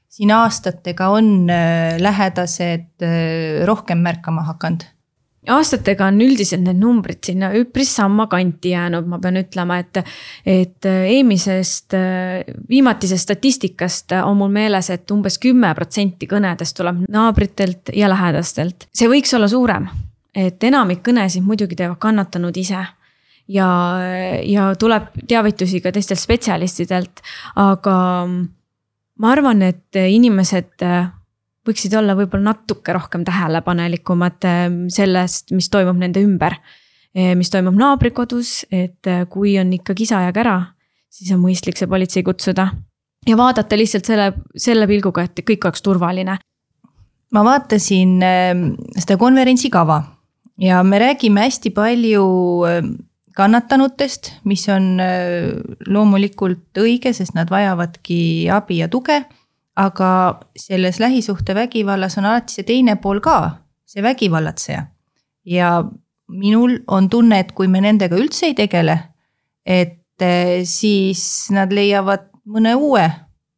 siin 0.09 0.33
aastatega 0.33 1.09
on 1.13 1.51
äh, 1.51 1.97
lähedased 2.01 3.03
äh, 3.03 3.65
rohkem 3.67 4.05
märkama 4.05 4.47
hakanud? 4.53 4.87
aastatega 5.47 6.09
on 6.11 6.17
üldiselt 6.25 6.65
need 6.65 6.81
numbrid 6.83 7.21
sinna 7.23 7.53
üpris 7.55 7.93
samma 7.95 8.25
kanti 8.27 8.73
jäänud, 8.73 9.07
ma 9.07 9.21
pean 9.23 9.39
ütlema, 9.39 9.77
et, 9.79 10.01
et 10.43 10.89
äh, 10.91 11.05
eelmisest, 11.13 11.95
viimatisest 12.69 13.29
statistikast 13.29 14.17
on 14.25 14.41
mul 14.41 14.51
meeles 14.57 14.91
et, 14.91 15.07
umbes 15.15 15.39
kümme 15.43 15.71
protsenti 15.79 16.27
kõnedest 16.27 16.75
tuleb 16.81 17.05
naabritelt 17.15 17.95
ja 17.95 18.11
lähedastelt. 18.11 18.89
see 18.91 19.07
võiks 19.13 19.35
olla 19.39 19.47
suurem, 19.49 19.87
et 20.35 20.65
enamik 20.67 21.05
kõnesid 21.07 21.47
muidugi 21.47 21.79
teevad 21.79 22.03
kannatanud 22.03 22.59
ise 22.59 22.83
ja, 23.49 23.71
ja 24.43 24.69
tuleb 24.79 25.15
teavitusi 25.29 25.81
ka 25.85 25.95
teistelt 25.95 26.21
spetsialistidelt, 26.21 27.23
aga 27.55 27.97
ma 29.23 29.33
arvan, 29.33 29.63
et 29.67 29.97
inimesed 29.97 30.85
äh, 30.85 31.11
võiksid 31.67 31.95
olla 31.99 32.17
võib-olla 32.19 32.53
natuke 32.53 32.95
rohkem 32.97 33.25
tähelepanelikumad 33.27 34.49
äh, 34.49 34.67
sellest, 34.93 35.53
mis 35.57 35.71
toimub 35.73 35.99
nende 36.01 36.23
ümber. 36.25 36.59
Äh, 37.17 37.35
mis 37.39 37.51
toimub 37.53 37.79
naabrikodus, 37.79 38.65
et 38.71 39.09
kui 39.33 39.57
on 39.61 39.73
ikka 39.77 39.97
kisa 39.97 40.25
ja 40.27 40.35
kära, 40.37 40.59
siis 41.13 41.33
on 41.35 41.41
mõistlik 41.45 41.79
see 41.81 41.89
politsei 41.91 42.27
kutsuda. 42.27 42.71
ja 43.27 43.37
vaadata 43.37 43.77
lihtsalt 43.77 44.07
selle, 44.07 44.33
selle 44.57 44.87
pilguga, 44.87 45.25
et 45.27 45.41
kõik 45.43 45.65
oleks 45.65 45.83
turvaline. 45.83 46.39
ma 47.33 47.43
vaatasin 47.43 48.21
seda 48.95 49.17
konverentsi 49.19 49.71
kava 49.71 49.99
ja 50.59 50.83
me 50.83 50.99
räägime 50.99 51.41
hästi 51.41 51.71
palju 51.71 52.23
kannatanutest, 53.37 54.33
mis 54.49 54.65
on 54.73 54.97
äh, 55.03 55.53
loomulikult 55.87 56.81
õige, 56.81 57.13
sest 57.17 57.37
nad 57.37 57.51
vajavadki 57.53 58.49
abi 58.53 58.81
ja 58.83 58.89
tuge. 58.93 59.25
aga 59.77 60.41
selles 60.57 60.97
lähisuhtevägivallas 61.03 62.15
on 62.17 62.25
alati 62.25 62.55
see 62.55 62.65
teine 62.65 62.95
pool 62.97 63.19
ka, 63.21 63.59
see 63.85 64.03
vägivallatseja. 64.03 64.87
ja 65.45 65.85
minul 66.29 66.79
on 66.87 67.11
tunne, 67.11 67.39
et 67.39 67.53
kui 67.53 67.69
me 67.69 67.81
nendega 67.81 68.17
üldse 68.17 68.47
ei 68.47 68.55
tegele, 68.55 68.99
et 69.67 70.23
äh, 70.23 70.65
siis 70.65 71.51
nad 71.51 71.73
leiavad 71.73 72.31
mõne 72.47 72.75
uue 72.75 73.05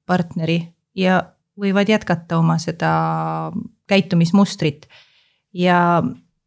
partneri 0.07 0.59
ja 0.97 1.23
võivad 1.59 1.89
jätkata 1.89 2.39
oma 2.39 2.59
seda 2.59 3.53
käitumismustrit. 3.87 4.89
ja 5.53 6.03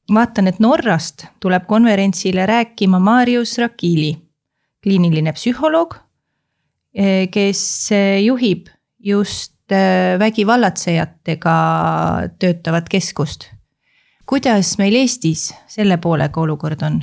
vaatan, 0.10 0.48
et 0.48 0.60
Norrast 0.60 1.26
tuleb 1.40 1.66
konverentsile 1.68 2.46
rääkima 2.46 3.00
Marius 3.00 3.58
Rakili, 3.62 4.16
kliiniline 4.84 5.34
psühholoog, 5.34 5.96
eh, 6.96 7.30
kes 7.32 7.92
eh, 7.92 8.24
juhib 8.26 8.70
just 9.00 9.72
eh, 9.72 10.20
vägivallatsejatega 10.20 11.56
töötavat 12.40 12.90
keskust. 12.90 13.50
kuidas 14.26 14.78
meil 14.78 14.96
Eestis 14.96 15.54
selle 15.68 15.98
poolega 15.98 16.42
olukord 16.42 16.82
on? 16.82 17.02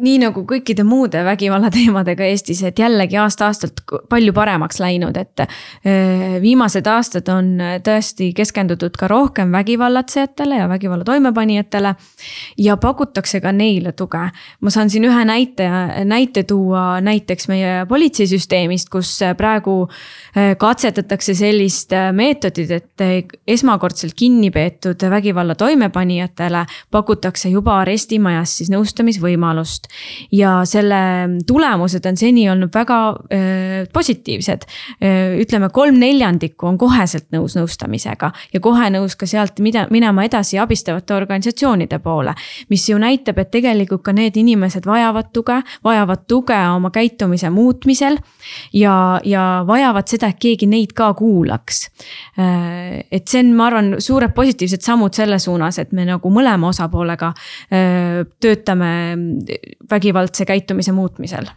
Nii 0.00 0.18
nagu 0.22 0.44
kõikide 0.48 0.84
muude 0.86 1.20
vägivallateemadega 1.26 2.24
Eestis, 2.30 2.62
et 2.64 2.78
jällegi 2.80 3.18
aasta-aastalt 3.20 3.82
palju 4.10 4.32
paremaks 4.32 4.80
läinud, 4.80 5.16
et 5.20 5.42
viimased 6.42 6.86
aastad 6.88 7.28
on 7.32 7.50
tõesti 7.84 8.30
keskendutud 8.36 8.96
ka 8.98 9.08
rohkem 9.10 9.52
vägivallatsejatele 9.52 10.62
ja 10.62 10.68
vägivalla 10.70 11.04
toimepanijatele. 11.04 11.94
ja 12.58 12.76
pakutakse 12.76 13.40
ka 13.40 13.52
neile 13.52 13.92
tuge. 13.92 14.30
ma 14.60 14.70
saan 14.70 14.90
siin 14.90 15.04
ühe 15.04 15.24
näite, 15.24 15.68
näite 16.04 16.42
tuua 16.42 17.00
näiteks 17.00 17.48
meie 17.48 17.86
politseisüsteemist, 17.88 18.88
kus 18.88 19.20
praegu 19.36 19.88
katsetatakse 20.58 21.34
sellist 21.34 21.92
meetodit, 22.12 22.70
et 22.70 23.36
esmakordselt 23.46 24.14
kinni 24.16 24.50
peetud 24.50 25.10
vägivalla 25.10 25.54
toimepanijatele 25.54 26.66
pakutakse 26.90 27.48
juba 27.48 27.78
arestimajas 27.80 28.56
siis 28.56 28.70
nõustamisvõimalust 28.70 29.81
nõust. 29.82 29.88
ja 30.32 30.62
selle 30.64 31.28
tulemused 31.46 32.04
on 32.06 32.16
seni 32.16 32.48
olnud 32.50 32.72
väga 32.74 32.98
äh, 33.32 33.88
positiivsed 33.92 34.64
äh,. 35.02 35.40
ütleme, 35.40 35.70
kolm 35.70 35.98
neljandikku 35.98 36.66
on 36.66 36.78
koheselt 36.78 37.30
nõus 37.32 37.56
nõustamisega 37.56 38.32
ja 38.52 38.60
kohe 38.60 38.90
nõus 38.90 39.16
ka 39.16 39.26
sealt 39.26 39.60
mida, 39.60 39.86
minema 39.90 40.24
edasi 40.24 40.58
abistavate 40.58 41.14
organisatsioonide 41.14 41.98
poole. 41.98 42.34
mis 42.68 42.88
ju 42.88 42.98
näitab, 42.98 43.38
et 43.38 43.50
tegelikult 43.50 44.02
ka 44.02 44.12
need 44.12 44.36
inimesed 44.36 44.86
vajavad 44.86 45.32
tuge, 45.32 45.62
vajavad 45.84 46.26
tuge 46.28 46.56
oma 46.56 46.90
käitumise 46.90 47.50
muutmisel. 47.50 48.18
ja, 48.72 49.20
ja 49.24 49.64
vajavad 49.66 50.08
seda, 50.08 50.28
et 50.28 50.38
keegi 50.38 50.66
neid 50.66 50.92
ka 50.92 51.12
kuulaks. 51.14 51.90
Et 52.38 53.28
see 53.28 53.40
on, 53.40 53.52
ma 53.56 53.66
arvan, 53.66 53.94
suured 54.00 54.32
positiivsed 54.34 54.82
sammud 54.82 55.14
selle 55.14 55.38
suunas, 55.38 55.78
et 55.78 55.92
me 55.92 56.04
nagu 56.04 56.30
mõlema 56.30 56.68
osapoolega 56.68 57.32
töötame 58.40 58.92
vägivaldse 59.90 60.46
käitumise 60.48 60.92
muutmisel 60.92 61.48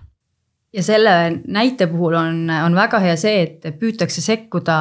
ja 0.75 0.83
selle 0.83 1.13
näite 1.47 1.87
puhul 1.87 2.17
on, 2.19 2.49
on 2.49 2.75
väga 2.75 2.99
hea 2.99 3.15
see, 3.19 3.45
et 3.45 3.79
püütakse 3.79 4.21
sekkuda 4.21 4.75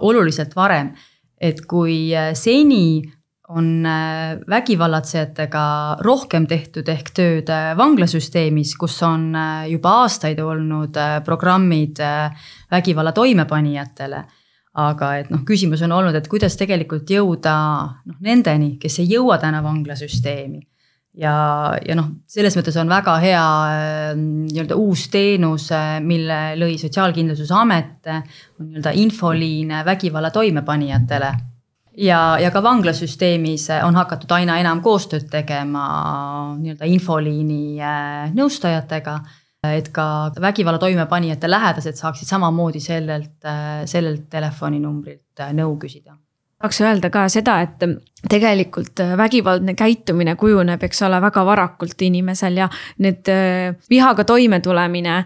oluliselt 0.00 0.54
varem. 0.56 0.94
et 1.40 1.60
kui 1.68 2.14
seni 2.38 3.02
on 3.48 3.84
vägivallatsejatega 4.48 5.64
rohkem 6.00 6.46
tehtud 6.48 6.88
ehk 6.88 7.10
tööd 7.12 7.50
vanglasüsteemis, 7.76 8.76
kus 8.80 9.02
on 9.02 9.34
juba 9.68 9.90
aastaid 10.04 10.40
olnud 10.40 10.96
programmid 11.26 12.00
vägivalla 12.70 13.12
toimepanijatele 13.12 14.22
aga 14.74 15.10
et 15.22 15.30
noh, 15.30 15.42
küsimus 15.46 15.82
on 15.86 15.94
olnud, 15.94 16.16
et 16.18 16.28
kuidas 16.30 16.56
tegelikult 16.58 17.10
jõuda 17.10 17.54
noh 18.08 18.22
nendeni, 18.24 18.74
kes 18.82 18.98
ei 19.02 19.12
jõua 19.14 19.38
täna 19.42 19.62
vanglasüsteemi. 19.62 20.62
Ja, 21.20 21.34
ja 21.86 21.96
noh, 21.98 22.10
selles 22.26 22.56
mõttes 22.58 22.76
on 22.80 22.90
väga 22.90 23.16
hea 23.22 23.44
nii-öelda 24.18 24.78
uus 24.80 25.06
teenus, 25.12 25.70
mille 26.04 26.40
lõi 26.60 26.76
Sotsiaalkindlustusamet, 26.80 28.10
on 28.60 28.68
nii-öelda 28.70 28.94
infoliin 29.04 29.74
vägivalla 29.86 30.30
toimepanijatele. 30.34 31.32
Ja, 32.02 32.34
ja 32.42 32.50
ka 32.50 32.62
vanglasüsteemis 32.62 33.68
on 33.86 33.94
hakatud 33.94 34.32
aina 34.34 34.58
enam 34.58 34.82
koostööd 34.82 35.28
tegema 35.30 35.86
nii-öelda 36.58 36.90
infoliini 36.90 37.78
nõustajatega 38.34 39.20
et 39.72 39.88
ka 39.94 40.32
vägivalla 40.40 40.78
toimepanijate 40.82 41.48
lähedased 41.48 41.96
saaksid 41.96 42.28
samamoodi 42.28 42.82
sellelt, 42.84 43.38
sellelt 43.88 44.28
telefoninumbrilt 44.32 45.40
äh, 45.40 45.54
nõu 45.56 45.78
küsida 45.80 46.18
tahaks 46.64 46.80
öelda 46.80 47.10
ka 47.12 47.26
seda, 47.28 47.58
et 47.60 47.82
tegelikult 48.30 49.00
äh, 49.04 49.12
vägivaldne 49.20 49.74
käitumine 49.76 50.32
kujuneb, 50.40 50.82
eks 50.88 51.02
ole, 51.04 51.20
väga 51.20 51.44
varakult 51.44 52.00
inimesel 52.06 52.56
ja 52.62 52.70
need 53.04 53.28
äh, 53.28 53.76
vihaga 53.90 54.24
toimetulemine 54.24 55.20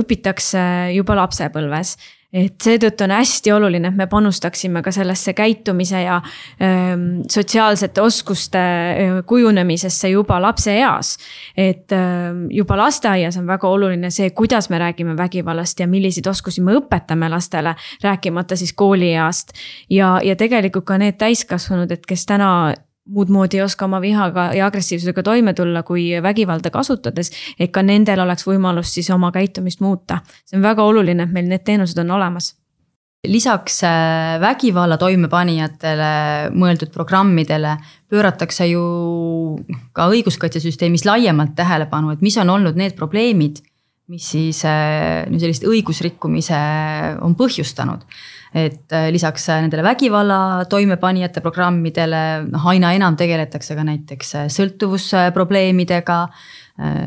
õpitakse 0.00 0.66
juba 0.96 1.14
lapsepõlves 1.22 1.94
et 2.32 2.54
seetõttu 2.62 3.04
on 3.06 3.14
hästi 3.14 3.52
oluline, 3.54 3.88
et 3.88 3.96
me 3.96 4.06
panustaksime 4.10 4.82
ka 4.82 4.92
sellesse 4.94 5.32
käitumise 5.36 6.02
ja 6.02 6.16
ähm, 6.62 7.22
sotsiaalsete 7.30 8.02
oskuste 8.02 8.58
äh, 8.60 9.18
kujunemisesse 9.26 10.08
juba 10.08 10.40
lapseeas. 10.42 11.16
et 11.56 11.92
ähm, 11.92 12.46
juba 12.50 12.76
lasteaias 12.76 13.36
on 13.36 13.46
väga 13.46 13.68
oluline 13.68 14.10
see, 14.10 14.30
kuidas 14.30 14.70
me 14.70 14.78
räägime 14.78 15.16
vägivallast 15.16 15.80
ja 15.80 15.86
milliseid 15.86 16.26
oskusi 16.26 16.60
me 16.60 16.74
õpetame 16.80 17.30
lastele, 17.30 17.74
rääkimata 18.02 18.56
siis 18.56 18.72
koolieast. 18.72 19.52
ja, 19.90 20.20
ja 20.24 20.36
tegelikult 20.36 20.84
ka 20.84 20.98
need 20.98 21.18
täiskasvanud, 21.18 21.90
et 21.90 22.06
kes 22.06 22.26
täna 22.26 22.74
muud 23.06 23.30
moodi 23.30 23.60
ei 23.60 23.62
oska 23.62 23.84
oma 23.84 24.00
vihaga 24.00 24.50
ja 24.54 24.66
agressiivsusega 24.66 25.22
toime 25.22 25.54
tulla, 25.54 25.82
kui 25.82 26.08
vägivalda 26.22 26.70
kasutades. 26.70 27.30
et 27.58 27.72
ka 27.72 27.82
nendel 27.82 28.20
oleks 28.20 28.46
võimalus 28.46 28.94
siis 28.94 29.10
oma 29.10 29.32
käitumist 29.32 29.80
muuta. 29.80 30.20
see 30.44 30.58
on 30.58 30.62
väga 30.62 30.82
oluline, 30.82 31.22
et 31.22 31.32
meil 31.32 31.48
need 31.48 31.64
teenused 31.64 31.98
on 31.98 32.10
olemas 32.10 32.54
lisaks 33.26 33.80
äh, 33.84 34.40
vägivalla 34.40 34.98
toimepanijatele 35.00 36.10
mõeldud 36.54 36.92
programmidele 36.94 37.76
pööratakse 38.10 38.68
ju 38.70 38.82
ka 39.96 40.08
õiguskaitsesüsteemis 40.12 41.06
laiemalt 41.08 41.56
tähelepanu, 41.58 42.12
et 42.14 42.22
mis 42.22 42.36
on 42.38 42.50
olnud 42.50 42.78
need 42.78 42.94
probleemid, 42.98 43.62
mis 44.12 44.26
siis 44.30 44.62
äh, 44.68 45.26
sellist 45.40 45.64
õigusrikkumise 45.66 46.58
on 47.26 47.34
põhjustanud. 47.38 48.04
Et 48.56 48.92
äh, 48.94 49.08
lisaks 49.12 49.48
äh, 49.50 49.60
nendele 49.64 49.82
vägivalla 49.84 50.64
toimepanijate 50.70 51.42
programmidele, 51.44 52.20
noh 52.48 52.68
aina 52.70 52.92
enam 52.96 53.16
tegeletakse 53.18 53.76
ka 53.76 53.84
näiteks 53.84 54.34
äh, 54.38 54.46
sõltuvusprobleemidega 54.52 56.20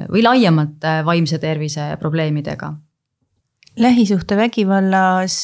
või 0.10 0.24
laiemalt 0.26 0.82
vaimse 1.06 1.38
tervise 1.38 1.92
probleemidega. 2.02 2.72
lähisuhtevägivallas 3.78 5.36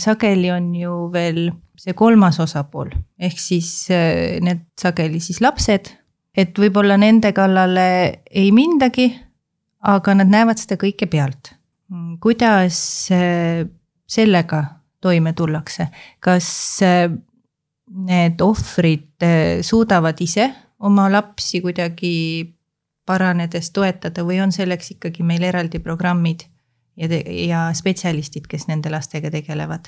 sageli 0.00 0.50
on 0.50 0.70
ju 0.74 0.94
veel 1.12 1.50
see 1.76 1.92
kolmas 1.92 2.40
osapool, 2.40 2.88
ehk 3.20 3.36
siis 3.36 3.90
need 4.40 4.64
sageli 4.80 5.20
siis 5.20 5.42
lapsed, 5.44 5.92
et 6.32 6.56
võib-olla 6.56 6.96
nende 6.96 7.34
kallale 7.36 7.84
ei 8.30 8.48
mindagi, 8.48 9.10
aga 9.80 10.14
nad 10.14 10.30
näevad 10.30 10.58
seda 10.58 10.78
kõike 10.80 11.06
pealt. 11.10 11.52
kuidas 12.20 13.08
sellega 14.06 14.64
toime 15.00 15.32
tullakse. 15.32 15.88
kas 16.20 16.48
äh, 16.82 17.10
need 17.86 18.40
ohvrid 18.40 19.22
äh, 19.22 19.62
suudavad 19.62 20.20
ise 20.20 20.50
oma 20.78 21.08
lapsi 21.12 21.60
kuidagi 21.64 22.14
paranedes 23.06 23.70
toetada 23.70 24.24
või 24.26 24.40
on 24.42 24.52
selleks 24.52 24.96
ikkagi 24.96 25.22
meil 25.22 25.44
eraldi 25.46 25.78
programmid 25.78 26.42
ja, 26.96 27.08
ja 27.22 27.68
spetsialistid, 27.74 28.48
kes 28.50 28.66
nende 28.70 28.90
lastega 28.90 29.30
tegelevad? 29.30 29.86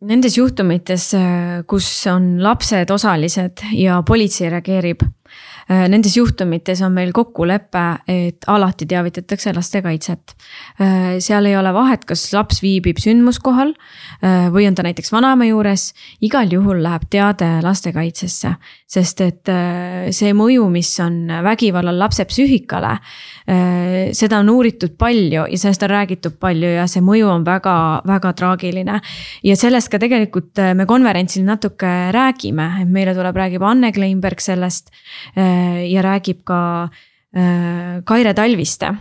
Nendes 0.00 0.36
juhtumites, 0.38 1.10
äh, 1.16 1.62
kus 1.68 1.88
on 2.08 2.38
lapsed 2.42 2.90
osalised 2.90 3.64
ja 3.76 4.02
politsei 4.06 4.52
reageerib 4.52 5.04
Äh, 5.04 5.49
nendes 5.70 6.16
juhtumites 6.16 6.80
on 6.82 6.94
meil 6.94 7.12
kokkulepe, 7.14 7.84
et 8.10 8.46
alati 8.50 8.86
teavitatakse 8.90 9.52
lastekaitset. 9.54 10.34
Äh, 10.82 11.18
seal 11.22 11.46
ei 11.46 11.54
ole 11.56 11.70
vahet, 11.74 12.04
kas 12.08 12.24
laps 12.34 12.58
viibib 12.64 12.98
sündmuskohal 12.98 13.70
äh, 13.70 14.48
või 14.50 14.66
on 14.66 14.74
ta 14.74 14.82
näiteks 14.86 15.12
vanaema 15.14 15.46
juures, 15.46 15.92
igal 16.26 16.50
juhul 16.50 16.82
läheb 16.82 17.06
teade 17.10 17.52
lastekaitsesse. 17.62 18.54
sest 18.90 19.20
et 19.22 19.46
see 20.10 20.32
mõju, 20.34 20.64
mis 20.66 20.88
on 20.98 21.28
vägivallal 21.44 21.94
lapse 21.94 22.24
psüühikale, 22.26 22.96
seda 24.18 24.40
on 24.42 24.48
uuritud 24.50 24.96
palju 24.98 25.44
ja 25.46 25.58
sellest 25.62 25.84
on 25.86 25.92
räägitud 25.92 26.34
palju 26.42 26.72
ja 26.74 26.88
see 26.90 27.02
mõju 27.04 27.28
on 27.30 27.44
väga, 27.46 28.02
väga 28.06 28.32
traagiline. 28.34 28.98
ja 29.46 29.56
sellest 29.56 29.92
ka 29.92 30.00
tegelikult 30.02 30.58
me 30.74 30.86
konverentsil 30.90 31.46
natuke 31.46 31.92
räägime, 32.10 32.66
et 32.82 32.90
meile 32.90 33.14
tuleb, 33.14 33.36
räägib 33.36 33.62
Anne 33.62 33.92
Kleinberg 33.94 34.42
sellest 34.42 34.90
ja 35.90 36.02
räägib 36.02 36.44
ka 36.44 36.60
äh, 37.36 38.02
Kaire 38.04 38.34
Talviste. 38.34 38.94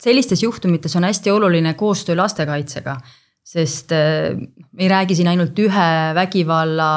sellistes 0.00 0.42
juhtumites 0.42 0.96
on 0.96 1.04
hästi 1.04 1.30
oluline 1.30 1.74
koostöö 1.74 2.16
lastekaitsega, 2.16 2.96
sest 3.44 3.92
äh, 3.92 4.36
me 4.72 4.82
ei 4.82 4.88
räägi 4.88 5.14
siin 5.14 5.28
ainult 5.28 5.58
ühe 5.58 6.14
vägivalla 6.14 6.90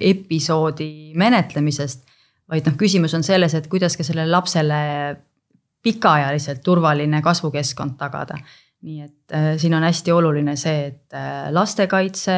episoodi 0.00 1.12
menetlemisest, 1.14 2.06
vaid 2.48 2.66
noh, 2.66 2.76
küsimus 2.80 3.14
on 3.14 3.22
selles, 3.26 3.54
et 3.54 3.66
kuidas 3.68 3.96
ka 3.96 4.04
sellele 4.04 4.30
lapsele 4.30 4.80
pikaajaliselt 5.82 6.62
turvaline 6.64 7.20
kasvukeskkond 7.22 7.98
tagada. 7.98 8.38
nii 8.86 9.02
et 9.02 9.34
äh, 9.34 9.52
siin 9.58 9.74
on 9.74 9.82
hästi 9.82 10.12
oluline 10.12 10.56
see, 10.56 10.86
et 10.86 11.14
äh, 11.16 11.48
lastekaitse 11.52 12.34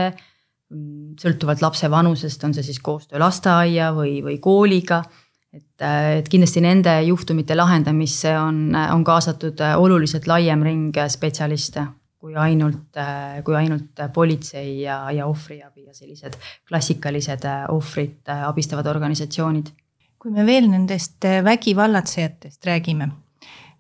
mm, 0.71 1.15
sõltuvalt 1.21 1.63
lapse 1.63 1.91
vanusest, 1.91 2.45
on 2.45 2.55
see 2.55 2.63
siis 2.63 2.79
koostöö 2.81 3.19
lasteaia 3.21 3.91
või, 3.93 4.19
või 4.25 4.39
kooliga 4.43 5.03
äh, 5.03 5.28
et 5.53 6.29
kindlasti 6.29 6.61
nende 6.61 6.93
juhtumite 7.07 7.57
lahendamisse 7.57 8.35
on, 8.37 8.75
on 8.77 9.05
kaasatud 9.05 9.61
äh, 9.65 9.79
oluliselt 9.81 10.29
laiem 10.29 10.65
ring 10.67 10.99
spetsialiste 11.09 11.87
kui 12.19 12.35
ainult, 12.37 12.97
äh, 12.99 13.39
kui 13.47 13.57
ainult 13.57 14.03
politsei 14.13 14.83
ja, 14.83 15.01
ja 15.15 15.29
ohvriabi 15.31 15.87
ja 15.87 15.95
sellised 15.95 16.37
klassikalised 16.69 17.47
ohvrit 17.73 18.29
abistavad 18.29 18.91
organisatsioonid. 18.91 19.71
kui 20.19 20.35
me 20.35 20.43
veel 20.45 20.67
nendest 20.67 21.23
vägivallatsejatest 21.47 22.67
räägime, 22.67 23.07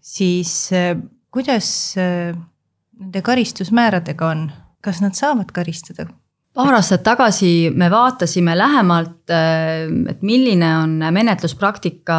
siis 0.00 0.70
kuidas 1.34 1.70
nende 1.98 3.22
karistusmääradega 3.26 4.28
on, 4.28 4.46
kas 4.80 5.02
nad 5.02 5.18
saavad 5.18 5.50
karistada? 5.52 6.06
Paar 6.58 6.74
aastat 6.74 7.04
tagasi 7.06 7.70
me 7.70 7.86
vaatasime 7.92 8.56
lähemalt, 8.58 9.30
äh, 9.30 9.86
et 10.10 10.24
milline 10.26 10.70
on 10.80 10.96
menetluspraktika 11.14 12.16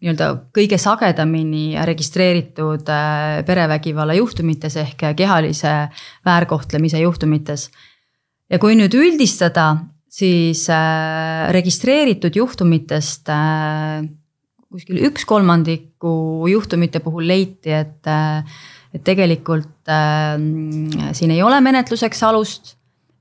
nii-öelda 0.00 0.30
kõige 0.56 0.80
sagedamini 0.82 1.76
registreeritud 1.86 2.90
äh, 2.90 3.38
perevägivalla 3.46 4.18
juhtumites 4.18 4.78
ehk 4.82 5.06
kehalise 5.18 5.76
väärkohtlemise 6.26 7.04
juhtumites. 7.04 7.70
ja 8.50 8.58
kui 8.58 8.74
nüüd 8.74 8.94
üldistada, 8.98 9.76
siis 10.10 10.66
äh, 10.72 11.52
registreeritud 11.54 12.34
juhtumitest 12.34 13.30
kuskil 14.68 15.00
üks 15.08 15.24
kolmandiku 15.28 16.46
juhtumite 16.50 17.00
puhul 17.04 17.28
leiti, 17.28 17.72
et, 17.72 18.08
et 18.92 19.04
tegelikult 19.04 19.88
äh, 19.92 20.36
siin 21.16 21.32
ei 21.34 21.42
ole 21.44 21.60
menetluseks 21.64 22.22
alust. 22.28 22.74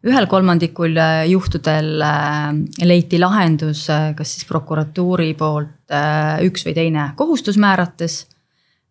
Ühel 0.05 0.27
kolmandikul 0.29 0.97
juhtudel 1.31 2.01
äh, 2.05 2.51
leiti 2.85 3.19
lahendus 3.19 3.87
äh, 3.89 4.11
kas 4.15 4.35
siis 4.35 4.45
prokuratuuri 4.49 5.33
poolt 5.39 5.91
äh, 5.91 6.37
üks 6.45 6.67
või 6.67 6.75
teine 6.77 7.11
kohustus 7.17 7.57
määrates. 7.57 8.27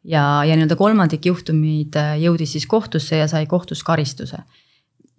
ja, 0.05 0.45
ja 0.45 0.57
nii-öelda 0.57 0.77
kolmandik 0.77 1.27
juhtumeid 1.27 1.97
äh, 1.97 2.17
jõudis 2.23 2.53
siis 2.57 2.67
kohtusse 2.67 3.23
ja 3.23 3.29
sai 3.29 3.47
kohtus 3.47 3.83
karistuse 3.83 4.43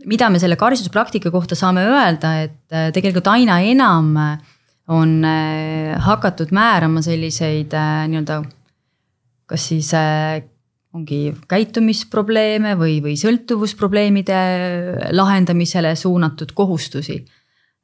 mida 0.06 0.30
me 0.30 0.40
selle 0.42 0.58
karistuspraktika 0.60 1.32
kohta 1.34 1.56
saame 1.58 1.86
öelda, 1.88 2.34
et 2.46 2.76
äh, 2.76 2.92
tegelikult 2.94 3.28
aina 3.32 3.60
enam 3.66 4.14
on 4.88 5.18
äh, 5.26 5.96
hakatud 6.04 6.54
määrama 6.56 7.02
selliseid 7.06 7.74
äh, 7.76 8.06
nii-öelda, 8.12 8.42
kas 9.48 9.68
siis 9.72 9.92
ongi 10.98 11.22
käitumisprobleeme 11.50 12.76
või, 12.80 13.00
või 13.04 13.16
sõltuvusprobleemide 13.20 14.38
lahendamisele 15.16 15.96
suunatud 16.00 16.54
kohustusi. 16.58 17.20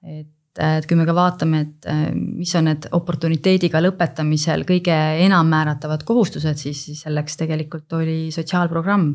et, 0.04 0.60
et 0.60 0.88
kui 0.90 0.98
me 1.00 1.06
ka 1.08 1.16
vaatame, 1.16 1.62
et 1.66 1.92
mis 2.14 2.54
on 2.60 2.68
need 2.70 2.88
oportuniteediga 2.92 3.82
lõpetamisel 3.84 4.66
kõige 4.70 4.98
enam 5.26 5.52
määratavad 5.54 6.04
kohustused, 6.08 6.60
siis 6.60 6.86
selleks 7.02 7.38
tegelikult 7.40 8.00
oli 8.00 8.32
sotsiaalprogramm. 8.36 9.14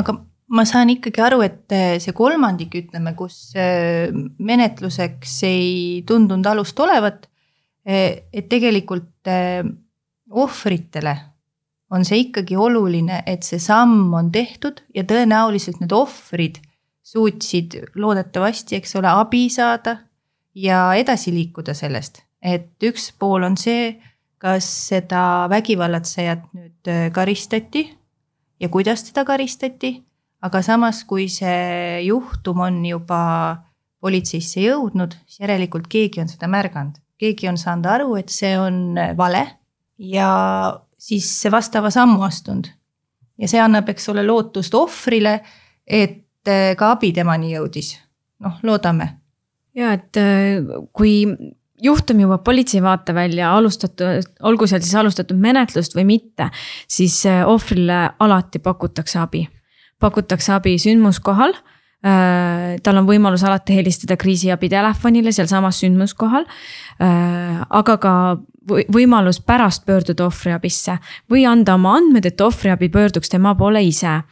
aga 0.00 0.16
ma 0.54 0.64
saan 0.68 0.92
ikkagi 0.94 1.22
aru, 1.24 1.42
et 1.44 1.72
eh, 1.74 1.98
see 2.02 2.14
kolmandik, 2.16 2.74
ütleme, 2.84 3.14
kus 3.18 3.54
eh, 3.58 4.10
menetluseks 4.38 5.38
ei 5.48 6.02
tundunud 6.06 6.46
alust 6.46 6.80
olevat. 6.80 7.28
Et 7.84 8.46
tegelikult 8.48 9.28
ohvritele 10.32 11.12
on 11.94 12.04
see 12.06 12.24
ikkagi 12.26 12.56
oluline, 12.58 13.22
et 13.26 13.46
see 13.46 13.60
samm 13.62 14.12
on 14.18 14.30
tehtud 14.34 14.82
ja 14.94 15.04
tõenäoliselt 15.06 15.78
need 15.82 15.94
ohvrid 15.94 16.58
suutsid 17.04 17.76
loodetavasti, 18.00 18.80
eks 18.80 18.96
ole, 18.98 19.10
abi 19.12 19.46
saada 19.52 19.98
ja 20.54 20.88
edasi 20.98 21.34
liikuda 21.34 21.74
sellest, 21.76 22.24
et 22.42 22.82
üks 22.82 23.12
pool 23.18 23.46
on 23.46 23.58
see, 23.60 23.92
kas 24.42 24.66
seda 24.90 25.46
vägivallatsejat 25.52 26.50
nüüd 26.56 26.90
karistati 27.14 27.86
ja 28.60 28.68
kuidas 28.72 29.06
teda 29.06 29.24
karistati 29.28 29.94
aga 30.44 30.60
samas, 30.64 31.02
kui 31.08 31.28
see 31.32 32.04
juhtum 32.04 32.60
on 32.66 32.82
juba 32.86 33.20
politseisse 34.04 34.60
jõudnud, 34.66 35.16
siis 35.24 35.44
järelikult 35.44 35.88
keegi 35.90 36.20
on 36.20 36.28
seda 36.28 36.48
märganud, 36.52 36.98
keegi 37.20 37.48
on 37.48 37.58
saanud 37.60 37.88
aru, 37.88 38.16
et 38.20 38.32
see 38.32 38.52
on 38.60 38.98
vale 39.16 39.44
ja 39.96 40.28
siis 41.04 41.28
vastava 41.52 41.90
sammu 41.90 42.22
astunud. 42.24 42.70
ja 43.38 43.50
see 43.50 43.60
annab, 43.60 43.88
eks 43.90 44.08
ole, 44.12 44.22
lootust 44.26 44.74
ohvrile, 44.78 45.40
et 45.86 46.48
eh, 46.48 46.72
ka 46.78 46.92
abi 46.94 47.10
temani 47.12 47.54
jõudis, 47.56 47.96
noh, 48.44 48.60
loodame. 48.62 49.08
ja 49.74 49.92
et 49.96 50.16
eh, 50.20 50.62
kui 50.92 51.24
juhtum 51.84 52.22
jõuab 52.22 52.44
politsei 52.46 52.82
vaatevälja, 52.82 53.50
alustatud, 53.56 54.30
olgu 54.46 54.68
seal 54.70 54.84
siis 54.84 54.94
alustatud 55.00 55.40
menetlust 55.40 55.96
või 55.98 56.06
mitte, 56.14 56.48
siis 56.88 57.18
eh, 57.26 57.42
ohvrile 57.46 58.06
alati 58.18 58.62
pakutakse 58.62 59.20
abi 59.20 59.46
pakutakse 60.02 60.52
abi 60.52 60.74
sündmuskohal 60.82 61.54
tal 62.04 62.98
on 63.00 63.06
võimalus 63.08 63.40
alati 63.48 63.78
helistada 63.78 64.18
kriisiabi 64.20 64.68
telefonile 64.68 65.30
sealsamas 65.32 65.78
sündmuskohal. 65.80 66.44
Aga 67.00 67.94
ka 68.02 68.12
võimalus 68.68 69.40
pärast 69.44 69.84
pöörduda 69.86 70.26
ohvriabisse 70.28 70.96
või 71.30 71.44
anda 71.48 71.74
oma 71.74 71.96
andmed, 71.98 72.26
et 72.26 72.40
ohvriabi 72.40 72.88
pöörduks 72.92 73.30
tema 73.32 73.54
poole 73.54 73.82
ise. 73.82 74.22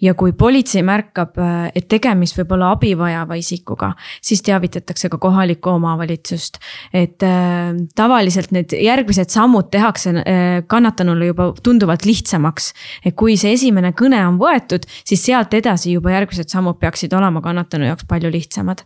ja 0.00 0.14
kui 0.14 0.32
politsei 0.32 0.82
märkab, 0.82 1.38
äh, 1.38 1.70
et 1.74 1.88
tegemist 1.88 2.38
võib 2.38 2.52
olla 2.52 2.70
abi 2.72 2.94
vajava 2.98 3.34
isikuga, 3.34 3.92
siis 4.22 4.42
teavitatakse 4.42 5.08
ka 5.08 5.18
kohalikku 5.18 5.70
omavalitsust. 5.70 6.58
et 6.92 7.22
äh, 7.22 7.74
tavaliselt 7.94 8.50
need 8.50 8.72
järgmised 8.72 9.30
sammud 9.30 9.70
tehakse 9.70 10.10
äh, 10.10 10.62
kannatanule 10.66 11.26
juba 11.26 11.52
tunduvalt 11.62 12.04
lihtsamaks. 12.04 12.72
et 13.04 13.14
kui 13.14 13.36
see 13.36 13.52
esimene 13.52 13.92
kõne 13.92 14.22
on 14.26 14.38
võetud, 14.38 14.86
siis 15.04 15.24
sealt 15.24 15.54
edasi 15.54 15.92
juba 15.92 16.10
järgmised 16.10 16.48
sammud 16.48 16.78
peaksid 16.78 17.12
olema 17.12 17.40
kannatanu 17.40 17.90
jaoks 17.90 18.06
palju 18.08 18.30
lihtsamad. 18.30 18.84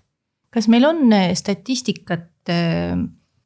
kas 0.50 0.68
meil 0.68 0.84
on 0.88 1.12
äh, 1.12 1.34
statistikat 1.34 2.30
äh, 2.48 2.96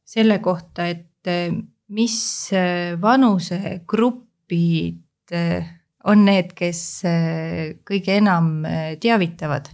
selle 0.09 0.39
kohta, 0.39 0.87
et 0.87 1.05
et 1.27 1.53
mis 1.89 2.53
äh, 2.53 3.01
vanusegrupid 3.01 4.99
äh, 5.33 5.65
on 6.05 6.25
need, 6.25 6.53
kes 6.57 7.05
äh, 7.09 7.77
kõige 7.89 8.17
enam 8.21 8.65
teavitavad. 9.01 9.69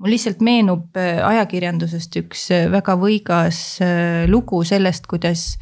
mul 0.00 0.10
lihtsalt 0.14 0.40
meenub 0.40 0.96
ajakirjandusest 0.96 2.16
üks 2.22 2.46
väga 2.72 2.94
võigas 2.96 3.78
lugu 4.32 4.64
sellest, 4.64 5.06
kuidas 5.06 5.58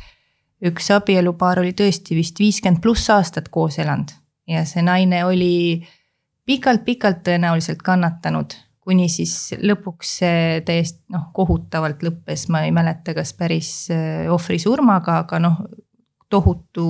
üks 0.62 0.90
abielupaar 0.94 1.58
oli 1.58 1.72
tõesti 1.74 2.14
vist 2.14 2.38
viiskümmend 2.38 2.82
pluss 2.82 3.10
aastat 3.10 3.48
koos 3.50 3.78
elanud 3.82 4.10
ja 4.46 4.64
see 4.64 4.82
naine 4.86 5.24
oli 5.26 5.82
pikalt-pikalt 6.46 7.24
tõenäoliselt 7.26 7.82
kannatanud 7.82 8.54
kuni 8.88 9.10
siis 9.12 9.34
lõpuks 9.60 10.14
see 10.22 10.62
täiesti 10.64 11.12
noh, 11.12 11.28
kohutavalt 11.36 12.00
lõppes, 12.06 12.46
ma 12.52 12.64
ei 12.64 12.72
mäleta, 12.72 13.12
kas 13.16 13.34
päris 13.36 13.70
äh, 13.92 14.24
ohvri 14.32 14.56
surmaga, 14.62 15.20
aga 15.26 15.42
noh, 15.44 15.60
tohutu 16.32 16.88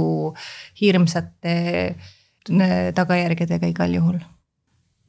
hirmsate 0.81 1.55
äh, 1.91 2.91
tagajärgedega 2.95 3.75
igal 3.75 3.99
juhul 3.99 4.21